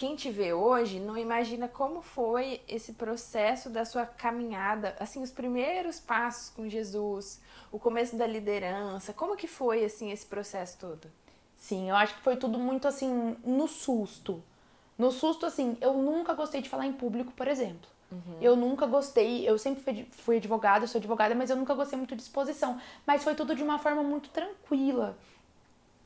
[0.00, 5.30] quem te vê hoje não imagina como foi esse processo da sua caminhada, assim, os
[5.30, 7.38] primeiros passos com Jesus,
[7.70, 11.06] o começo da liderança, como que foi, assim, esse processo todo?
[11.58, 14.42] Sim, eu acho que foi tudo muito assim, no susto.
[14.96, 17.90] No susto, assim, eu nunca gostei de falar em público, por exemplo.
[18.40, 22.16] Eu nunca gostei, eu sempre fui, fui advogada, sou advogada, mas eu nunca gostei muito
[22.16, 22.80] de exposição.
[23.06, 25.16] Mas foi tudo de uma forma muito tranquila.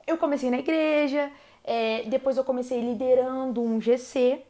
[0.04, 1.32] Eu comecei na igreja,
[1.64, 4.42] é, depois eu comecei liderando um GC.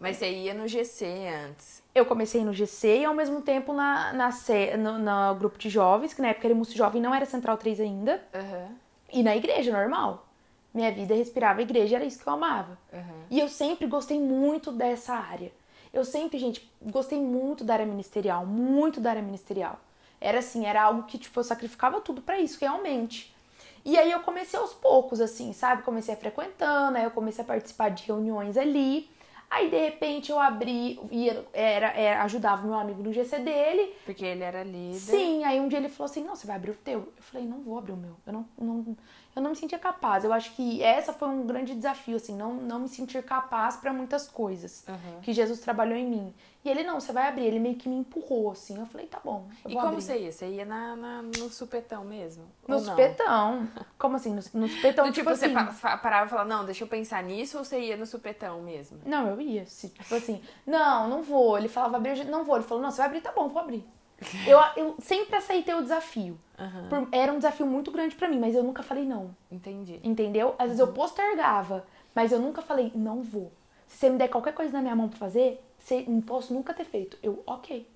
[0.00, 1.04] Mas você ia no GC
[1.46, 1.82] antes.
[1.94, 4.30] Eu comecei no GC e ao mesmo tempo na, na,
[4.78, 7.80] no, no grupo de jovens, que na época era Múcio Jovem, não era Central 3
[7.80, 8.22] ainda.
[8.34, 8.68] Aham,
[9.12, 10.26] E na igreja, normal.
[10.72, 12.78] Minha vida respirava igreja, era isso que eu amava.
[12.92, 13.24] aham.
[13.30, 15.50] E eu sempre gostei muito dessa área.
[15.92, 19.80] Eu sempre, gente, gostei muito da área ministerial, muito da área ministerial.
[20.20, 23.34] Era assim, era algo que, tipo, eu sacrificava tudo pra isso, realmente.
[23.84, 25.82] E aí eu comecei aos poucos, assim, sabe?
[25.82, 29.10] Comecei a frequentando, aí eu comecei a participar de reuniões ali.
[29.50, 33.94] Aí, de repente, eu abri, ia, era, era, ajudava o meu amigo no GC dele.
[34.04, 34.98] Porque ele era líder.
[34.98, 37.10] Sim, aí um dia ele falou assim, não, você vai abrir o teu?
[37.16, 38.14] Eu falei, não vou abrir o meu.
[38.26, 38.96] Eu não, não,
[39.34, 40.22] eu não me sentia capaz.
[40.22, 43.90] Eu acho que essa foi um grande desafio, assim, não, não me sentir capaz para
[43.90, 45.20] muitas coisas Aham.
[45.22, 46.34] que Jesus trabalhou em mim.
[46.68, 47.44] E ele, não, você vai abrir.
[47.46, 48.78] Ele meio que me empurrou, assim.
[48.78, 50.02] Eu falei, tá bom, E como abrir.
[50.02, 50.30] você ia?
[50.32, 52.44] Você ia na, na- no supetão mesmo?
[52.66, 53.66] No supetão.
[53.98, 54.30] Como assim?
[54.30, 55.72] No, no supetão, Do tipo, tipo, você assim...
[55.72, 58.98] fa- parava e falava, não, deixa eu pensar nisso, ou você ia no supetão mesmo?
[59.06, 59.64] Não, eu ia.
[59.64, 61.56] Tipo assim, não, não vou.
[61.58, 62.56] Ele falava, abrir, não vou.
[62.56, 63.84] Ele falou, não, você vai abrir, tá bom, vou abrir.
[64.48, 66.36] Eu, eu sempre aceitei o desafio.
[66.58, 69.30] Aham, Por- era um desafio muito grande pra mim, mas eu nunca falei não.
[69.50, 70.00] entendi.
[70.02, 70.56] Entendeu?
[70.58, 73.52] Às vezes eu postergava, mas eu nunca falei, não vou.
[73.86, 75.64] Se você me der qualquer coisa na minha mão pra fazer,
[76.06, 77.18] não posso nunca ter feito.
[77.22, 77.88] Eu, ok,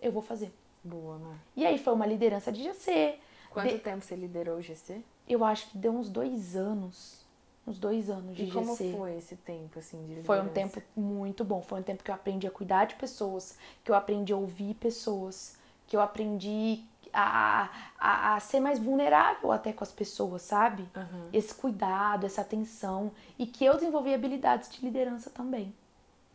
[0.00, 0.52] eu vou fazer.
[0.84, 1.38] Boa, Mar.
[1.56, 3.18] E aí foi uma liderança de GC.
[3.50, 5.02] Quanto De- tempo você liderou o GC?
[5.28, 7.22] Eu acho que deu uns dois anos.
[7.66, 8.92] Uns dois anos de E como GC.
[8.96, 10.26] foi esse tempo, assim, de liderança?
[10.26, 11.62] Foi um tempo muito bom.
[11.62, 14.74] Foi um tempo que eu aprendi a cuidar de pessoas, que eu aprendi a ouvir
[14.74, 20.88] pessoas, que eu aprendi a, a, a ser mais vulnerável até com as pessoas, sabe?
[20.96, 21.28] Aham.
[21.32, 23.12] Esse cuidado, essa atenção.
[23.38, 25.72] E que eu desenvolvi habilidades de liderança também.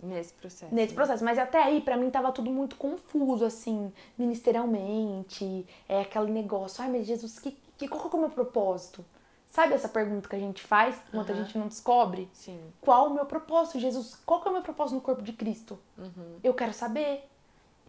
[0.01, 0.73] Nesse processo.
[0.73, 1.23] Nesse processo.
[1.23, 5.65] Mas até aí, pra mim, tava tudo muito confuso, assim, ministerialmente.
[5.89, 9.03] É aquele negócio, ai, mas Jesus, que, que, qual que é o meu propósito?
[9.49, 11.43] Sabe essa pergunta que a gente faz enquanto a Aham.
[11.43, 12.29] gente não descobre?
[12.33, 12.60] Sim.
[12.81, 14.15] Qual o meu propósito, Jesus?
[14.25, 15.79] Qual que é o meu propósito no corpo de Cristo?
[15.97, 16.38] Uhum.
[16.43, 17.27] Eu quero saber.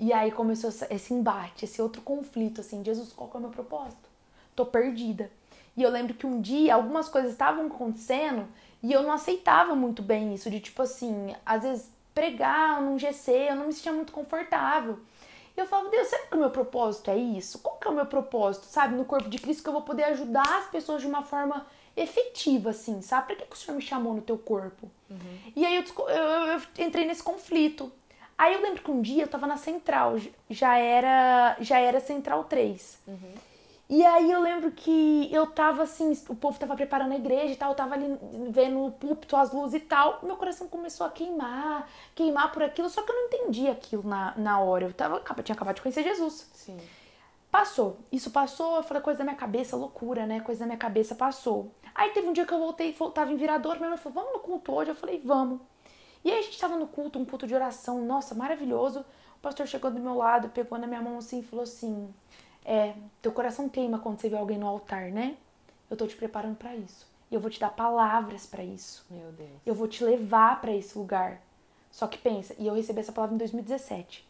[0.00, 3.50] E aí começou esse embate, esse outro conflito, assim, Jesus, qual que é o meu
[3.50, 4.08] propósito?
[4.54, 5.30] Tô perdida.
[5.76, 8.46] E eu lembro que um dia algumas coisas estavam acontecendo
[8.82, 13.30] e eu não aceitava muito bem isso, de tipo assim, às vezes pregar num GC,
[13.50, 14.98] eu não me sentia muito confortável.
[15.56, 17.58] E eu falava, Deus, será que o meu propósito é isso?
[17.60, 18.94] Qual que é o meu propósito, sabe?
[18.96, 21.64] No corpo de Cristo que eu vou poder ajudar as pessoas de uma forma
[21.96, 23.28] efetiva, assim, sabe?
[23.28, 24.90] Pra que, que o Senhor me chamou no teu corpo?
[25.56, 27.90] E aí eu, eu- eu- entrei nesse conflito.
[28.36, 30.14] Aí eu lembro que um dia eu tava na Central,
[30.50, 32.98] já era, já era Central 3.
[33.90, 37.56] E aí eu lembro que eu tava assim, o povo tava preparando a igreja e
[37.56, 38.18] tal, eu tava ali
[38.50, 40.20] vendo o púlpito, as luzes e tal.
[40.22, 44.34] Meu coração começou a queimar, queimar por aquilo, só que eu não entendi aquilo na,
[44.36, 44.84] na hora.
[44.84, 46.50] Eu tava, tinha acabado de conhecer Jesus.
[46.52, 46.76] Sim.
[47.50, 47.96] Passou.
[48.12, 50.40] Isso passou, eu falei, coisa da minha cabeça, loucura, né?
[50.40, 51.72] Coisa da minha cabeça passou.
[51.94, 54.40] Aí teve um dia que eu voltei, tava em Virador, minha mãe falou, vamos no
[54.40, 54.90] culto hoje?
[54.90, 55.60] Eu falei, vamos.
[56.22, 59.00] E aí a gente tava no culto, um culto de oração, nossa, maravilhoso.
[59.36, 62.12] O pastor chegou do meu lado, pegou na minha mão assim e falou assim:
[62.64, 65.36] É, teu coração queima quando você vê alguém no altar, né?
[65.90, 67.06] Eu tô te preparando pra isso.
[67.30, 69.04] E eu vou te dar palavras pra isso.
[69.10, 69.50] Meu Deus.
[69.64, 71.40] Eu vou te levar pra esse lugar.
[71.90, 74.26] Só que pensa, e eu recebi essa palavra em 2017.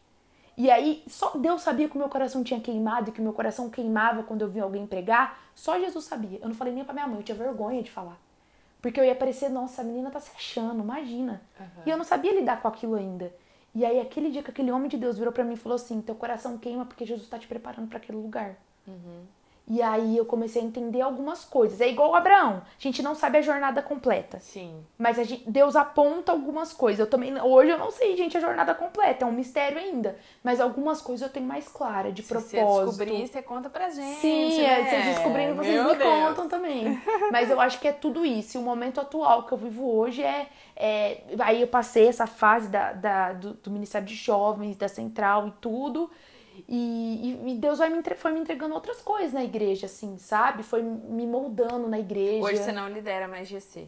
[0.56, 3.32] E aí, só Deus sabia que o meu coração tinha queimado e que o meu
[3.32, 5.38] coração queimava quando eu via alguém pregar.
[5.54, 6.38] Só Jesus sabia.
[6.40, 8.18] Eu não falei nem pra minha mãe, eu tinha vergonha de falar.
[8.82, 11.40] Porque eu ia parecer, nossa, a menina tá se achando, imagina.
[11.58, 11.82] Aham.
[11.86, 13.32] E eu não sabia lidar com aquilo ainda.
[13.78, 16.00] E aí, aquele dia que aquele homem de Deus virou pra mim e falou assim:
[16.02, 18.56] Teu coração queima porque Jesus tá te preparando pra aquele lugar.
[19.70, 21.78] E aí eu comecei a entender algumas coisas.
[21.80, 22.62] É igual o Abraão.
[22.66, 24.38] A gente não sabe a jornada completa.
[24.40, 24.82] Sim.
[24.96, 26.98] Mas gente- Deus aponta algumas coisas.
[27.00, 30.16] Eu também, hoje eu não sei, gente, a jornada completa, é um mistério ainda.
[30.42, 32.56] Mas algumas coisas eu tenho mais clara, de Se propósito.
[32.62, 34.20] você descobrir, você conta pra gente.
[34.20, 34.64] Sim, né?
[34.80, 36.10] é, vocês descobrindo, vocês Meu me Deus.
[36.28, 37.02] contam também.
[37.30, 38.56] Mas eu acho que é tudo isso.
[38.56, 40.48] E o momento atual que eu vivo hoje é.
[40.74, 45.48] é- aí eu passei essa fase da, da- do, do Ministério de Jovens, da Central
[45.48, 46.10] e tudo.
[46.68, 50.62] E, e- Deus vai me entre- foi me entregando outras coisas na igreja, assim, sabe?
[50.62, 52.42] Foi me moldando na igreja.
[52.44, 53.86] Hoje você não lidera mais GC.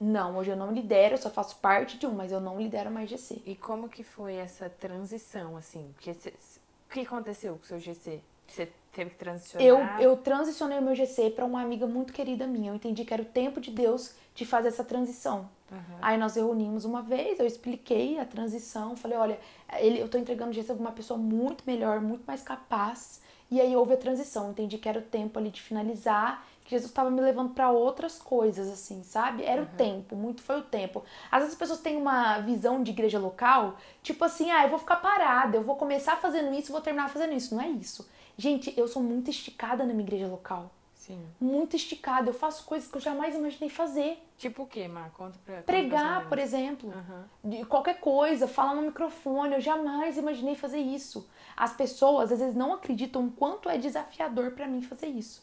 [0.00, 2.90] Não, hoje eu não lidero, eu só faço parte de um, mas eu não lidero
[2.90, 3.42] mais GC.
[3.44, 5.92] E como que foi essa transição, assim?
[5.98, 8.20] O que aconteceu com o seu GC?
[8.46, 10.00] Você teve que transicionar?
[10.00, 12.72] Eu, eu transicionei o meu GC pra uma amiga muito querida minha.
[12.72, 15.48] Eu entendi que era o tempo de Deus de fazer essa transição.
[15.70, 15.98] Aham.
[16.02, 19.38] Aí nós reunimos uma vez, eu expliquei a transição, falei, olha,
[19.78, 23.22] ele, eu tô entregando o GC pra uma pessoa muito melhor, muito mais capaz.
[23.50, 26.70] E aí houve a transição, eu entendi que era o tempo ali de finalizar, que
[26.70, 29.42] Jesus estava me levando pra outras coisas, assim, sabe?
[29.42, 31.02] Era o tempo, muito foi o tempo.
[31.30, 34.78] Às vezes as pessoas têm uma visão de igreja local, tipo assim, ah, eu vou
[34.78, 37.54] ficar parada, eu vou começar fazendo isso, vou terminar fazendo isso.
[37.54, 38.06] Não é isso.
[38.38, 40.70] Gente, eu sou muito esticada na minha igreja local.
[40.94, 41.20] Sim.
[41.40, 42.30] Muito esticada.
[42.30, 44.22] Eu faço coisas que eu jamais imaginei fazer.
[44.36, 45.10] Tipo o quê, Mar?
[45.10, 46.92] Conta pra Pregar, por exemplo.
[46.92, 47.24] Aham.
[47.42, 49.54] De qualquer coisa, falar no microfone.
[49.54, 51.28] Eu jamais imaginei fazer isso.
[51.56, 55.42] As pessoas às vezes não acreditam o quanto é desafiador pra mim fazer isso.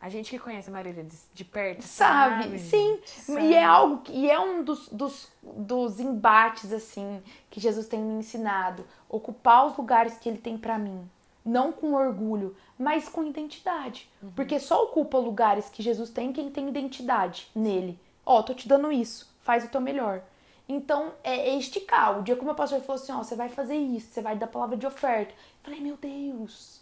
[0.00, 2.44] A gente que conhece a Marília de, de perto, Sabe?
[2.44, 2.58] sabe?
[2.58, 3.00] Sim.
[3.04, 3.42] Sabe.
[3.42, 8.00] E é algo que e é um dos, dos, dos embates assim que Jesus tem
[8.00, 11.06] me ensinado, ocupar os lugares que ele tem pra mim,
[11.44, 14.08] não com orgulho, mas com identidade.
[14.34, 17.98] Porque só ocupa lugares que Jesus tem quem tem identidade nele.
[18.24, 20.22] Ó, tô te dando isso, faz o teu melhor.
[20.68, 22.18] Então, é, é esticar.
[22.18, 24.36] O dia que o meu pastor falou assim, ó, você vai fazer isso, você vai
[24.36, 25.32] dar palavra de oferta.
[25.32, 26.80] Eu falei, meu Deus.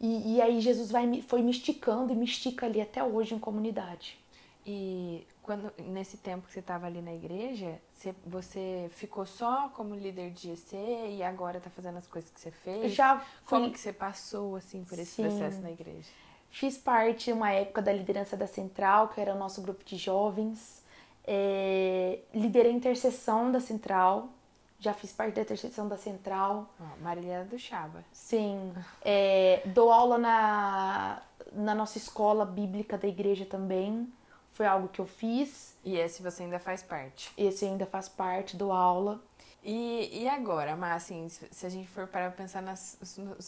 [0.00, 3.38] E, e aí Jesus vai, foi me esticando e me estica ali até hoje em
[3.38, 4.18] comunidade.
[4.64, 9.94] E quando nesse tempo que você estava ali na igreja, você, você ficou só como
[9.94, 10.76] líder de GC
[11.16, 12.92] e agora está fazendo as coisas que você fez?
[12.92, 13.58] Já fui...
[13.58, 15.22] Como que você passou assim por esse Sim.
[15.22, 16.08] processo na igreja?
[16.48, 20.84] Fiz parte uma época da liderança da Central, que era o nosso grupo de jovens.
[21.24, 24.28] É, liderei a intercessão da Central,
[24.78, 26.68] já fiz parte da intercessão da Central.
[26.78, 28.04] Oh, Marília do Chaba.
[28.12, 28.72] Sim.
[29.00, 31.22] É, dou aula na,
[31.52, 34.12] na nossa escola bíblica da igreja também.
[34.52, 35.76] Foi algo que eu fiz.
[35.84, 37.32] E esse você ainda faz parte?
[37.36, 39.22] Esse ainda faz parte, do aula.
[39.64, 42.98] E, e agora, Mas assim, se a gente for para pensar nas,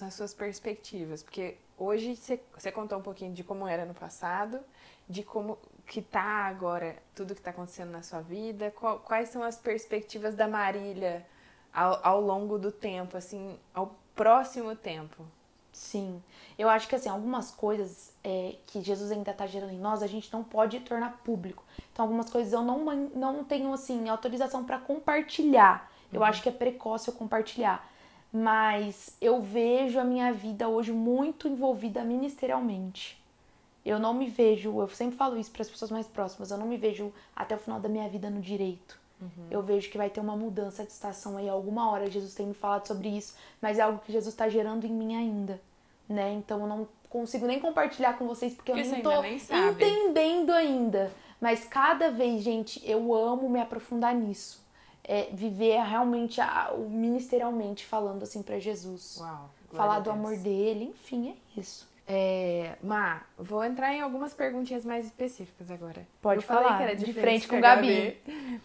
[0.01, 4.61] nas suas perspectivas, porque hoje você, você contou um pouquinho de como era no passado,
[5.09, 9.43] de como que tá agora, tudo que está acontecendo na sua vida, qual, quais são
[9.43, 11.27] as perspectivas da Marília
[11.73, 15.27] ao, ao longo do tempo, assim, ao próximo tempo?
[15.75, 16.23] Sim,
[16.57, 20.07] eu acho que assim, algumas coisas é, que Jesus ainda está gerando em nós, a
[20.07, 21.65] gente não pode tornar público.
[21.93, 25.91] Então, algumas coisas eu não, não tenho assim autorização para compartilhar.
[26.13, 26.27] Eu uhum.
[26.27, 27.91] acho que é precoce eu compartilhar.
[28.33, 33.21] Mas eu vejo a minha vida hoje muito envolvida ministerialmente.
[33.85, 36.67] Eu não me vejo, eu sempre falo isso para as pessoas mais próximas, eu não
[36.69, 38.99] me vejo até o final da minha vida no direito.
[39.25, 39.47] Uhum.
[39.51, 42.11] Eu vejo que vai ter uma mudança de estação aí alguma hora.
[42.11, 45.17] Jesus tem me falado sobre isso, mas é algo que Jesus está gerando em mim
[45.17, 45.61] ainda,
[46.09, 46.33] né?
[46.35, 49.39] Então eu não consigo nem compartilhar com vocês porque eu não tô nem
[49.71, 51.13] entendendo ainda.
[51.41, 54.63] Mas cada vez, gente, eu amo me aprofundar nisso.
[55.07, 59.19] É, viver realmente, a, ministerialmente falando assim para Jesus.
[59.21, 61.87] Uau, falar do amor dele, enfim, é isso.
[62.07, 66.07] É, Má, vou entrar em algumas perguntinhas mais específicas agora.
[66.21, 68.19] Pode eu falar, de frente com Gabi.
[68.27, 68.61] Gabi.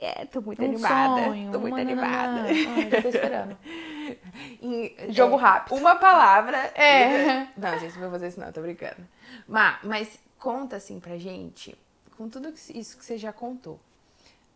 [0.00, 1.24] É, tô muito um animada.
[1.24, 2.46] Sonho, tô muito animada.
[2.48, 3.58] Ai, tô esperando.
[4.62, 5.76] em, Jogo é, rápido.
[5.76, 6.56] Uma palavra.
[6.74, 7.48] É.
[7.54, 9.06] Não, gente, não vou fazer isso não, tô brincando.
[9.46, 11.76] Má, mas conta assim pra gente,
[12.16, 13.78] com tudo isso que você já contou.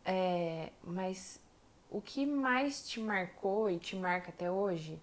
[0.03, 1.39] É, mas
[1.91, 4.99] o que mais te marcou e te marca até hoje,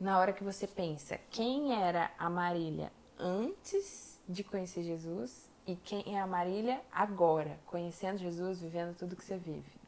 [0.00, 6.16] na hora que você pensa quem era a Marília antes de conhecer Jesus e quem
[6.16, 9.81] é a Marília agora, conhecendo Jesus, vivendo tudo que você vive?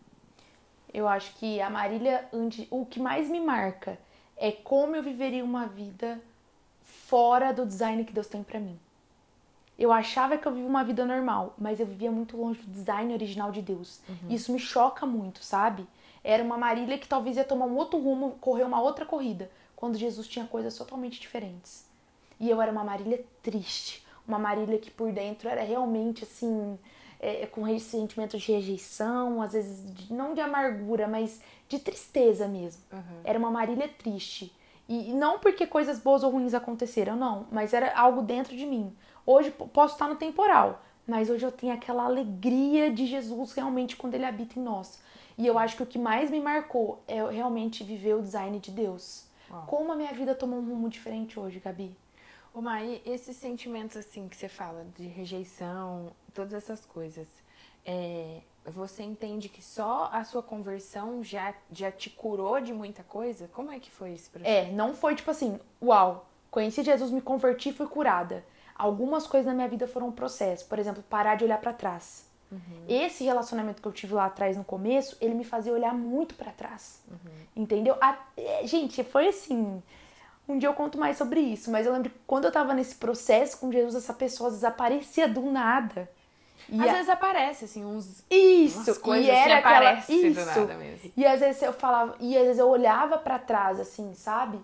[0.95, 2.29] Eu acho que a Marília,
[2.71, 3.99] o que mais me marca
[4.37, 6.21] é como eu viveria uma vida
[6.83, 8.79] fora do design que Deus tem para mim.
[9.77, 13.13] Eu achava que eu vivia uma vida normal, mas eu vivia muito longe do design
[13.13, 14.01] original de Deus.
[14.09, 14.31] Uhum.
[14.31, 15.85] Isso me choca muito, sabe?
[16.23, 19.99] Era uma Marília que talvez ia tomar um outro rumo, correr uma outra corrida, quando
[19.99, 21.85] Jesus tinha coisas totalmente diferentes.
[22.39, 26.79] E eu era uma Marília triste, uma Marília que por dentro era realmente assim,
[27.25, 32.47] é, é, com sentimentos de rejeição, às vezes de, não de amargura, mas de tristeza
[32.47, 32.83] mesmo.
[32.93, 33.21] Uhum.
[33.25, 34.55] Era uma Marília triste.
[34.87, 38.67] E, e não porque coisas boas ou ruins aconteceram, não, mas era algo dentro de
[38.67, 38.95] mim.
[39.25, 44.13] Hoje posso estar no temporal, mas hoje eu tenho aquela alegria de Jesus realmente quando
[44.13, 45.01] ele habita em nós.
[45.39, 48.71] E eu acho que o que mais me marcou é realmente viver o design de
[48.71, 49.25] Deus.
[49.51, 49.65] Uau.
[49.67, 51.97] Como a minha vida tomou um rumo diferente hoje, Gabi.
[52.53, 57.27] Ô Mai, esses sentimentos assim que você fala de rejeição, todas essas coisas,
[57.87, 63.49] é, você entende que só a sua conversão já, já te curou de muita coisa?
[63.49, 64.51] Como é que foi esse processo?
[64.51, 68.45] É, não foi tipo assim, uau, conheci Jesus, me converti e fui curada.
[68.75, 70.67] Algumas coisas na minha vida foram um processo.
[70.67, 72.29] Por exemplo, parar de olhar para trás.
[72.51, 72.85] Uhum.
[72.89, 76.51] Esse relacionamento que eu tive lá atrás no começo, ele me fazia olhar muito para
[76.51, 77.01] trás.
[77.09, 77.63] Uhum.
[77.63, 77.97] Entendeu?
[78.01, 79.81] A, é, gente, foi assim
[80.49, 82.97] um dia eu conto mais sobre isso, mas eu lembro que quando eu tava nesse
[82.97, 86.09] processo com Jesus, essa pessoa desaparecia do nada.
[86.69, 86.93] E às a...
[86.93, 88.25] vezes aparece, assim, uns.
[88.31, 89.95] Isso, coisas e era assim, aquela...
[89.99, 90.41] isso.
[90.41, 91.13] do nada mesmo.
[91.17, 94.59] E às vezes eu falava, e às vezes eu olhava para trás, assim, sabe?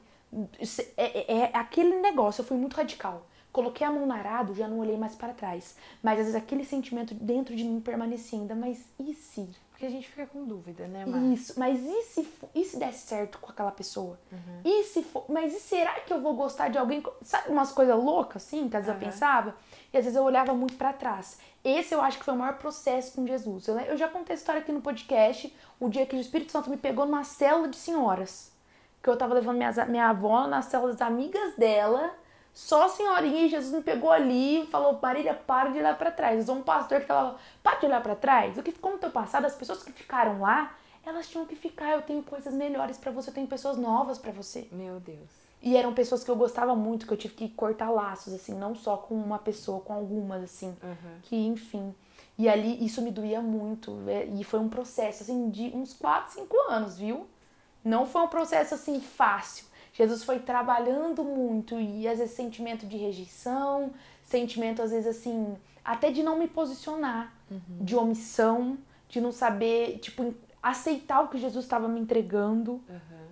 [0.97, 3.27] É, é, é, aquele negócio, eu fui muito radical.
[3.53, 5.77] Coloquei a mão no arado, já não olhei mais para trás.
[6.03, 9.49] Mas às vezes aquele sentimento dentro de mim permanecia ainda, mas e se?
[9.81, 11.23] Porque a gente fica com dúvida, né, Mar?
[11.33, 14.21] Isso, mas e se, e se der certo com aquela pessoa?
[14.31, 14.61] Uhum.
[14.63, 17.03] E se for, mas e será que eu vou gostar de alguém?
[17.23, 19.07] Sabe umas coisas loucas assim, que às vezes uhum.
[19.07, 19.57] eu pensava?
[19.93, 21.39] E às vezes eu olhava muito para trás.
[21.65, 23.69] Esse eu acho que foi o maior processo com Jesus.
[23.69, 26.77] Eu, já contei a história aqui no podcast, o dia que o Espírito Santo me
[26.77, 28.53] pegou numa célula de senhoras.
[29.03, 32.15] Que eu tava levando minha, minha avó nas células amigas dela
[32.53, 36.49] só a senhorinha, Jesus me pegou ali e falou: Marília, para de olhar para trás.
[36.49, 38.59] Um pastor que falava: para de olhar para trás.
[38.59, 40.75] O que ficou no teu passado, as pessoas que ficaram lá,
[41.05, 41.93] elas tinham que ficar.
[41.93, 44.69] Eu tenho coisas melhores para você, eu tenho pessoas novas para você.
[44.73, 45.50] Meu Deus.
[45.63, 48.75] E eram pessoas que eu gostava muito, que eu tive que cortar laços, assim, não
[48.75, 50.75] só com uma pessoa, com algumas, assim.
[50.83, 51.19] Uhum.
[51.23, 51.95] Que, enfim.
[52.39, 54.03] E ali isso me doía muito.
[54.09, 57.27] É, e foi um processo, assim, de uns 4, 5 anos, viu?
[57.85, 59.67] Não foi um processo, assim, fácil.
[59.93, 63.91] Jesus foi trabalhando muito e às vezes sentimento de rejeição,
[64.23, 67.35] sentimento às vezes assim, até de não me posicionar,
[67.81, 70.33] de omissão, de não saber, tipo,
[70.63, 72.81] aceitar o que Jesus estava me entregando.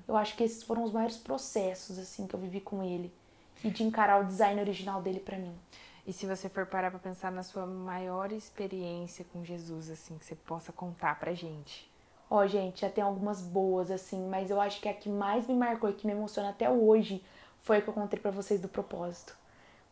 [0.08, 3.12] Eu acho que esses foram os maiores processos, assim, que eu vivi com ele.
[3.62, 5.54] E de encarar o design original dele pra mim.
[6.06, 10.24] E se você for parar pra pensar na sua maior experiência com Jesus, assim, que
[10.24, 11.90] você possa contar pra gente?
[12.30, 15.54] Ó, gente, já tem algumas boas, assim, mas eu acho que a que mais me
[15.54, 17.22] marcou e que me emociona até hoje
[17.60, 19.36] foi a que eu contei pra vocês do propósito.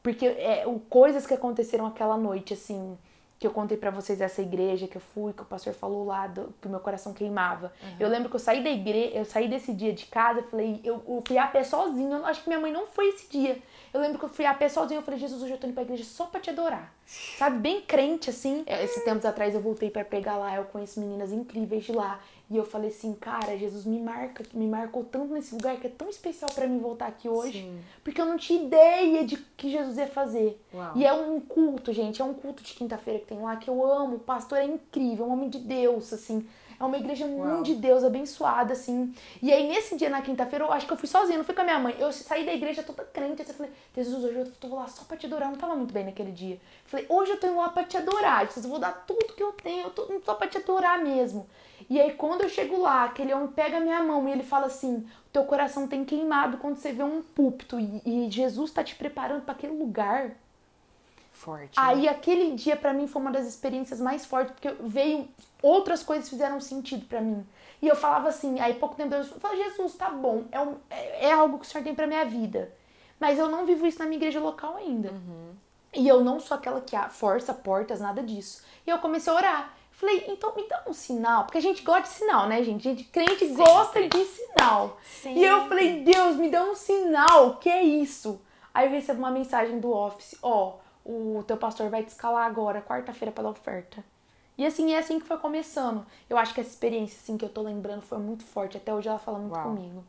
[0.03, 2.97] Porque é, o, coisas que aconteceram aquela noite, assim,
[3.39, 6.27] que eu contei pra vocês dessa igreja que eu fui, que o pastor falou lá,
[6.27, 7.71] do, que o meu coração queimava.
[8.01, 10.81] Eu lembro que eu saí da igreja, eu saí desse dia de casa, eu falei,
[10.83, 13.59] eu, eu fui a pé sozinha, eu acho que minha mãe não foi esse dia.
[13.97, 15.73] Eu lembro que eu fui a pé sozinha, eu falei, Jesus, hoje eu tô indo
[15.73, 16.93] pra igreja só pra te adorar.
[17.39, 18.63] Sabe, bem crente, assim.
[18.67, 22.21] É, Esses tempos atrás eu voltei pra pegar lá, eu conheço meninas incríveis de lá.
[22.51, 25.91] E eu falei assim, cara, Jesus me marca, me marcou tanto nesse lugar que é
[25.91, 27.63] tão especial pra mim voltar aqui hoje.
[27.63, 27.81] Sim.
[28.05, 30.63] Porque eu não tinha ideia de que Jesus ia fazer.
[30.75, 30.93] Uau.
[30.95, 33.83] E é um culto, gente, é um culto de quinta-feira que tem lá que eu
[33.91, 34.17] amo.
[34.17, 36.47] O pastor é incrível, é um homem de Deus, assim.
[36.79, 37.47] É uma igreja Uau.
[37.47, 39.15] muito de Deus, abençoada, assim.
[39.43, 41.63] E aí, nesse dia, na quinta-feira, eu acho que eu fui sozinha, não fui com
[41.63, 41.95] a minha mãe.
[41.99, 45.05] Eu saí da igreja toda crente, assim, eu falei, Jesus, hoje eu tô lá só
[45.05, 45.49] pra te adorar.
[45.49, 46.55] Eu não tava muito bem naquele dia.
[46.55, 49.35] Eu falei, hoje eu tô indo lá pra te adorar, Jesus, eu vou dar tudo
[49.35, 51.47] que eu tenho, eu tô só pra te adorar mesmo.
[51.89, 54.67] E aí, quando eu chego lá, aquele homem pega a minha mão e ele fala
[54.67, 58.83] assim: o teu coração tem queimado quando você vê um púlpito e, e Jesus tá
[58.83, 60.37] te preparando pra aquele lugar.
[61.47, 61.79] Forte.
[61.79, 61.83] né?
[61.87, 65.29] Aí aquele dia pra mim foi uma das experiências mais fortes, porque veio
[65.63, 67.47] outras coisas fizeram sentido pra mim.
[67.81, 70.77] E eu falava assim, aí pouco tempo depois eu falei, Jesus, tá bom, é, um-
[70.91, 72.73] é, é algo que o Senhor tem pra minha vida.
[73.21, 75.13] Mas eu não vivo isso na minha igreja local ainda.
[75.95, 78.63] E eu não sou aquela que força portas, nada disso.
[78.87, 79.75] E eu comecei a orar.
[79.93, 82.83] Falei, então me dá um sinal, porque a gente gosta de sinal, né, gente?
[82.85, 84.99] Gente, crente gosta de sinal.
[85.39, 88.39] E eu falei, Deus, me dá um sinal, que é isso?
[88.75, 90.75] Aí eu recebo uma mensagem do office, ó,
[91.07, 94.05] o teu pastor vai te escalar agora, quarta-feira, pela oferta.
[94.59, 96.05] E assim, é assim que foi começando.
[96.29, 98.77] Eu acho que essa experiência, assim, que eu tô lembrando foi muito forte.
[98.77, 99.65] Até hoje ela fala muito Uau.
[99.65, 100.05] comigo.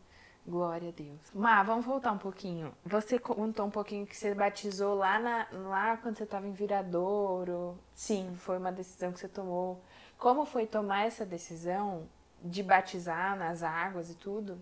[0.48, 1.20] Glória a Deus.
[1.36, 2.74] Má, vamos voltar um pouquinho.
[2.86, 7.78] Você contou um pouquinho que você batizou lá, na, lá quando você estava em Viradouro.
[7.94, 8.34] Sim.
[8.38, 9.82] Foi uma decisão que você tomou.
[10.18, 12.08] Como foi tomar essa decisão
[12.42, 14.58] de batizar nas águas e tudo?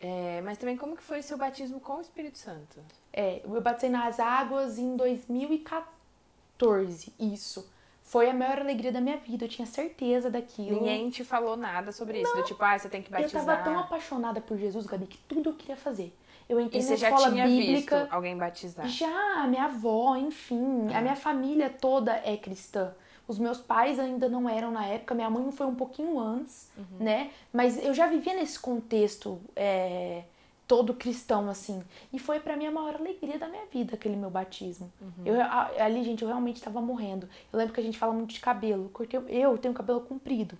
[0.00, 2.78] É, mas também como que foi o seu batismo com o Espírito Santo?
[3.12, 7.12] É, eu batizei nas águas em 2014.
[7.18, 7.68] Isso.
[8.04, 9.44] Foi a maior alegria da minha vida.
[9.44, 10.70] Eu tinha certeza daquilo.
[10.78, 12.34] Ninguém te falou nada sobre isso.
[12.34, 13.44] Do tipo, ah, você tem que Eu batizar.
[13.44, 16.16] tava tão apaixonada por Jesus, Gabi, que tudo eu queria fazer.
[16.48, 17.98] Eu entrei E na você já escola tinha bíblica.
[18.00, 18.88] visto alguém batizar?
[18.88, 22.94] Já, minha avó, enfim, a minha família toda é cristã.
[23.28, 27.30] Os meus pais ainda não eram na época, minha mãe foi um pouquinho antes, né?
[27.52, 30.22] Mas eu já vivia nesse contexto é,
[30.66, 31.82] todo cristão, assim.
[32.12, 34.90] E foi pra mim a maior alegria da minha vida, aquele meu batismo.
[35.26, 37.28] Eu, a- ali, gente, eu realmente tava morrendo.
[37.52, 38.88] Eu lembro que a gente fala muito de cabelo.
[38.94, 40.56] Cortei, eu tenho cabelo comprido.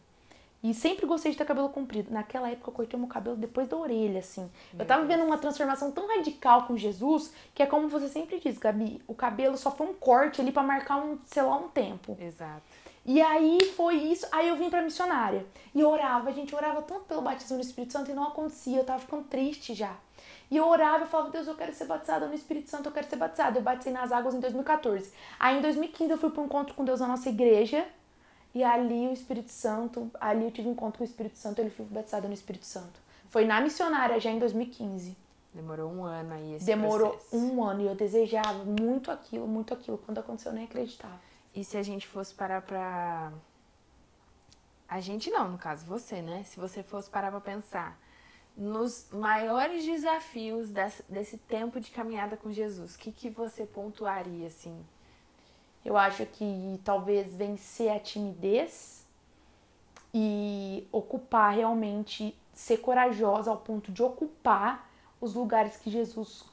[0.63, 2.13] E sempre gostei de ter cabelo comprido.
[2.13, 4.51] Naquela época eu cortei meu cabelo depois da orelha, assim.
[4.77, 8.59] eu tava vendo uma transformação tão radical com Jesus, que é como você sempre diz,
[8.59, 12.17] Gabi, o cabelo só foi um corte ali pra marcar um, sei lá, um tempo.
[12.21, 12.63] Exato.
[13.07, 15.47] E aí foi isso, aí eu vim pra missionária.
[15.75, 18.79] E eu orava, gente, eu orava tanto pelo batismo no Espírito Santo e não acontecia,
[18.79, 19.97] eu tava ficando triste já.
[20.51, 23.09] E eu orava e falava, Deus, eu quero ser batizada no Espírito Santo, eu quero
[23.09, 23.59] ser batizada.
[23.59, 25.13] Eu batizei nas águas em 2014.
[25.39, 27.87] Aí em 2015 eu fui pro encontro com Deus na nossa igreja.
[28.55, 31.71] E ali o Espírito Santo, ali eu tive um encontro com o Espírito Santo, ele
[31.71, 33.01] fui batizada no Espírito Santo.
[33.29, 35.17] Foi na missionária já em 2015.
[35.53, 37.37] Demorou um ano aí esse Demorou processo.
[37.37, 39.99] um ano e eu desejava muito aquilo, muito aquilo.
[39.99, 41.21] Quando aconteceu eu nem acreditava.
[41.55, 43.33] E se a gente fosse parar pra.
[44.89, 46.43] A gente não, no caso, você, né?
[46.45, 47.99] Se você fosse parar pra pensar
[48.57, 54.47] nos maiores desafios desse, desse tempo de caminhada com Jesus, o que, que você pontuaria,
[54.49, 54.85] assim?
[55.85, 59.07] Eu acho que talvez vencer a timidez
[60.13, 66.45] e ocupar realmente, ser corajosa ao ponto de ocupar os lugares que Jesus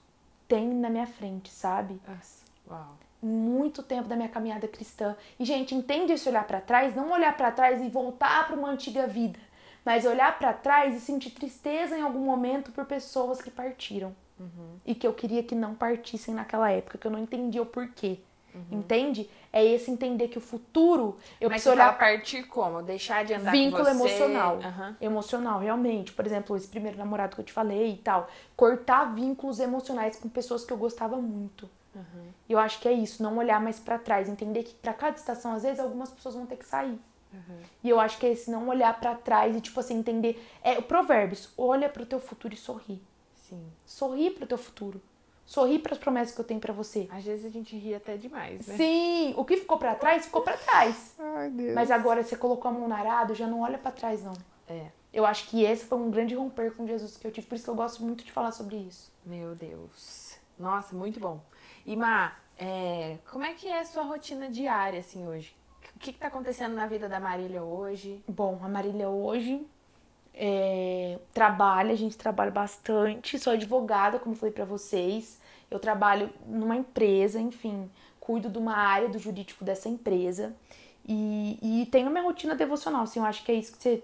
[0.47, 1.99] tem na minha frente, sabe?
[2.69, 2.97] Uau.
[3.21, 5.15] Muito tempo da minha caminhada cristã.
[5.39, 6.95] E gente, entende esse olhar pra trás?
[6.95, 9.39] Não olhar pra trás e voltar pra uma antiga vida,
[9.84, 14.15] mas olhar pra trás e sentir tristeza em algum momento por pessoas que partiram.
[14.86, 18.19] E que eu queria que não partissem naquela época, que eu não entendia o porquê.
[18.72, 19.30] Entende?
[19.51, 22.82] É esse entender que o futuro eu Mas preciso olhar partir como?
[22.82, 24.24] Deixar de andar vínculo com você?
[24.24, 24.60] emocional.
[24.64, 24.97] Aham.
[25.01, 26.14] Emocional, realmente.
[26.14, 28.30] Por exemplo, esse primeiro namorado que eu te falei e tal.
[28.56, 31.70] Cortar vínculos emocionais com pessoas que eu gostava muito.
[32.47, 35.16] E eu acho que é isso, não olhar mais pra trás, entender que pra cada
[35.16, 36.99] estação, às vezes, algumas pessoas vão ter que sair.
[37.84, 40.41] E eu acho que é esse não olhar pra trás e, tipo assim, entender.
[40.64, 43.01] É o provérbios, olha pro teu futuro e sorri.
[43.36, 43.66] Sim.
[43.86, 45.01] Sorri pro teu futuro.
[45.46, 47.08] Sorri para as promessas que eu tenho para você.
[47.12, 48.76] Às vezes a gente ri até demais, né?
[48.76, 51.16] Sim, o que ficou para trás, ficou para trás.
[51.20, 51.76] Ai, Deus.
[51.76, 54.34] Mas agora você colocou a mão no arado, já não olha para trás, não.
[54.68, 54.88] É.
[55.14, 57.64] Eu acho que esse foi um grande romper com Jesus que eu tive, por isso
[57.64, 59.14] que eu gosto muito de falar sobre isso.
[59.24, 60.36] Meu Deus.
[60.58, 61.39] Nossa, muito bom.
[61.86, 65.56] E Má, é, como é que é a sua rotina diária, assim, hoje?
[65.96, 68.22] O que, que tá acontecendo na vida da Marília hoje?
[68.28, 69.66] Bom, a Marília hoje
[70.36, 73.40] é, trabalha, a gente trabalha bastante.
[73.40, 75.40] Sou advogada, como falei para vocês.
[75.72, 80.56] Eu trabalho numa empresa, enfim, cuido de uma área do jurídico dessa empresa.
[81.08, 84.04] E, e tenho minha rotina devocional, assim, eu acho que é isso que você.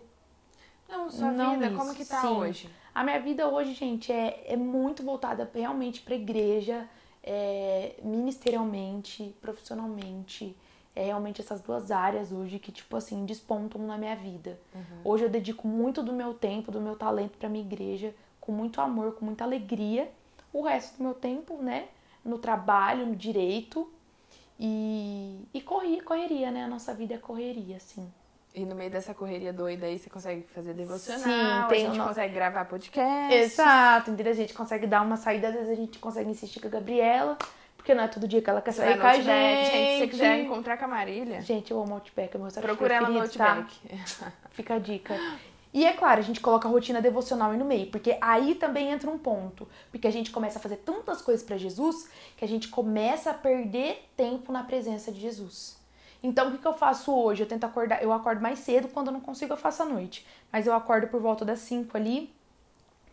[0.88, 2.28] Não, sua Não vida, isso, como que tá sim.
[2.28, 2.70] hoje?
[2.94, 6.88] A minha vida hoje, gente, é, é muito voltada realmente pra igreja,
[7.24, 10.56] é, ministerialmente, profissionalmente.
[10.96, 14.60] É realmente essas duas áreas hoje que, tipo assim, despontam na minha vida.
[15.06, 18.82] Hoje eu dedico muito do meu tempo, do meu talento pra minha igreja, com muito
[18.82, 20.12] amor, com muita alegria.
[20.52, 21.86] O resto do meu tempo, né,
[22.26, 23.90] no trabalho, no direito.
[24.60, 26.66] E, e corria, correria, né?
[26.66, 28.12] A nossa vida é correria, assim.
[28.54, 31.94] E no meio dessa correria doida aí, você consegue fazer devocional, Sim, a tem gente
[31.94, 33.34] o nosso- consegue gravar podcast.
[33.34, 34.34] Exato, entendeu?
[34.34, 37.38] A gente consegue dar uma saída, às vezes a gente consegue insistir com a Gabriela,
[37.82, 39.26] porque não é todo dia que ela quer sair com a gente.
[39.26, 42.70] gente, se você quiser encontrar com a Marília, Gente, eu amo Outback, é meu restaurante
[42.70, 43.56] procura ela no tá?
[43.56, 43.82] Outback.
[44.52, 45.20] Fica a dica.
[45.74, 48.92] E é claro, a gente coloca a rotina devocional aí no meio, porque aí também
[48.92, 49.68] entra um ponto.
[49.90, 52.08] Porque a gente começa a fazer tantas coisas pra Jesus
[52.38, 55.80] que a gente começa a perder tempo na presença de Jesus.
[56.22, 57.42] Então, o que, que eu faço hoje?
[57.42, 60.26] Eu tento acordar, eu acordo mais cedo, quando eu não consigo, eu faço à noite.
[60.52, 62.32] Mas eu acordo por volta das 5 ali,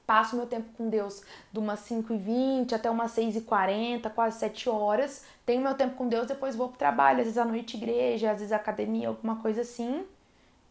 [0.09, 5.23] passo meu tempo com Deus de umas 5h20 até umas 6h40, quase 7 horas.
[5.45, 8.39] Tenho meu tempo com Deus, depois vou pro trabalho, às vezes à noite igreja, às
[8.39, 10.07] vezes academia, alguma coisa assim.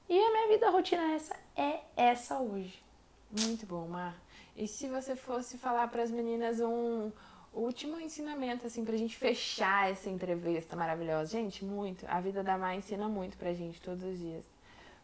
[0.10, 2.82] E a minha vida, a rotina é essa, é essa hoje.
[3.30, 4.16] Muito bom, Mar.
[4.56, 7.12] E se você fosse falar para as meninas um
[7.54, 11.30] último ensinamento, assim, pra gente fechar essa entrevista maravilhosa?
[11.30, 12.08] Gente, muito.
[12.08, 14.46] A vida da Mar ensina muito pra gente todos os dias.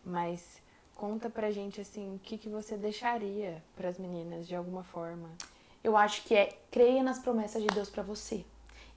[0.04, 0.63] Mas
[0.96, 5.30] conta pra gente, assim, o que, que você deixaria pras meninas de alguma forma.
[5.84, 8.46] Eu acho que é creia nas promessas de Deus pra você.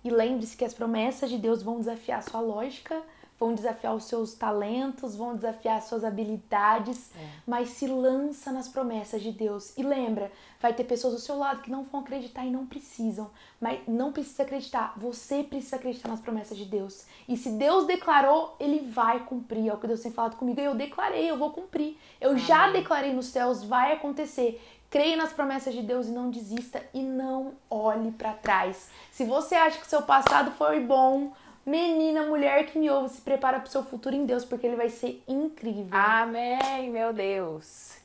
[0.05, 3.03] E lembre-se que as promessas de Deus vão desafiar sua lógica,
[3.39, 7.11] vão desafiar os seus talentos, vão desafiar as suas habilidades,
[7.47, 9.77] mas se lança nas promessas de Deus.
[9.77, 13.31] E lembra, vai ter pessoas do seu lado que não vão acreditar e não precisam,
[13.61, 17.05] mas não precisa acreditar, você precisa acreditar nas promessas de Deus.
[17.29, 19.69] E se Deus declarou, ele vai cumprir.
[19.69, 21.99] É o que Deus tem falado comigo, eu declarei, eu vou cumprir.
[22.21, 24.63] Eu já declarei nos céus, vai acontecer.
[24.89, 28.89] Creia nas promessas de Deus e não desista e não olhe pra trás.
[29.11, 31.33] Se você acha que seu passado foi bom,
[31.67, 34.89] menina, mulher que me ouve, se prepara pro seu futuro em Deus, porque ele vai
[34.89, 35.91] ser incrível.
[35.93, 37.97] Amém, meu Deus.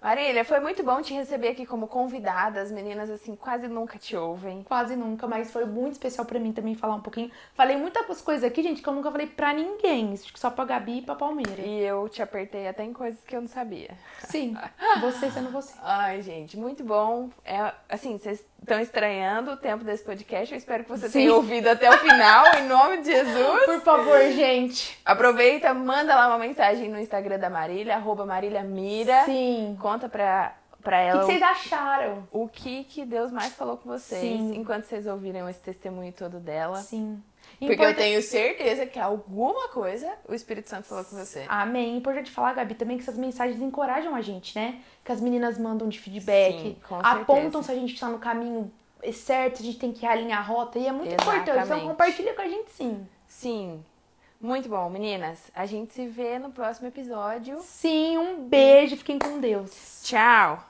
[0.00, 2.60] Marília, foi muito bom te receber aqui como convidada.
[2.60, 4.62] As meninas, assim, quase nunca te ouvem.
[4.62, 7.32] Quase nunca, mas foi muito especial pra mim também falar um pouquinho.
[7.54, 10.16] Falei muitas coisas aqui, gente, que eu nunca falei pra ninguém.
[10.16, 11.60] Só pra Gabi e pra Palmeira.
[11.62, 13.90] E eu te apertei até em coisas que eu não sabia.
[14.28, 14.56] Sim,
[15.00, 15.74] você sendo você.
[15.82, 17.28] Ai, gente, muito bom.
[17.44, 20.52] É, assim, vocês estão estranhando o tempo desse podcast.
[20.52, 21.20] Eu espero que você Sim.
[21.20, 23.64] tenha ouvido até o final, em nome de Jesus.
[23.64, 24.98] Por favor, gente.
[25.04, 29.24] Aproveita, manda lá uma mensagem no Instagram da Marília, arroba Marília Mira.
[29.24, 29.76] Sim.
[29.80, 32.28] Conta pra, pra O que ela que vocês acharam?
[32.30, 34.54] o que, que Deus mais falou com vocês Sim.
[34.54, 36.76] enquanto vocês ouviram esse testemunho todo dela.
[36.78, 37.22] Sim.
[37.58, 41.44] Porque eu tenho certeza que alguma coisa o Espírito Santo falou com você.
[41.48, 41.96] Amém.
[41.96, 44.80] Importante falar, Gabi, também que essas mensagens encorajam a gente, né?
[45.04, 48.70] Que as meninas mandam de feedback, Sim, apontam se a gente tá no caminho
[49.12, 50.78] certo, a gente tem que alinhar a rota.
[50.78, 51.42] E é muito importante.
[51.42, 51.88] Então Exatamente.
[51.88, 53.06] compartilha com a gente sim.
[53.26, 53.84] Sim.
[54.40, 55.50] Muito bom, meninas.
[55.54, 57.58] A gente se vê no próximo episódio.
[57.60, 58.96] Sim, um beijo.
[58.96, 60.00] Fiquem com Deus.
[60.04, 60.67] Tchau!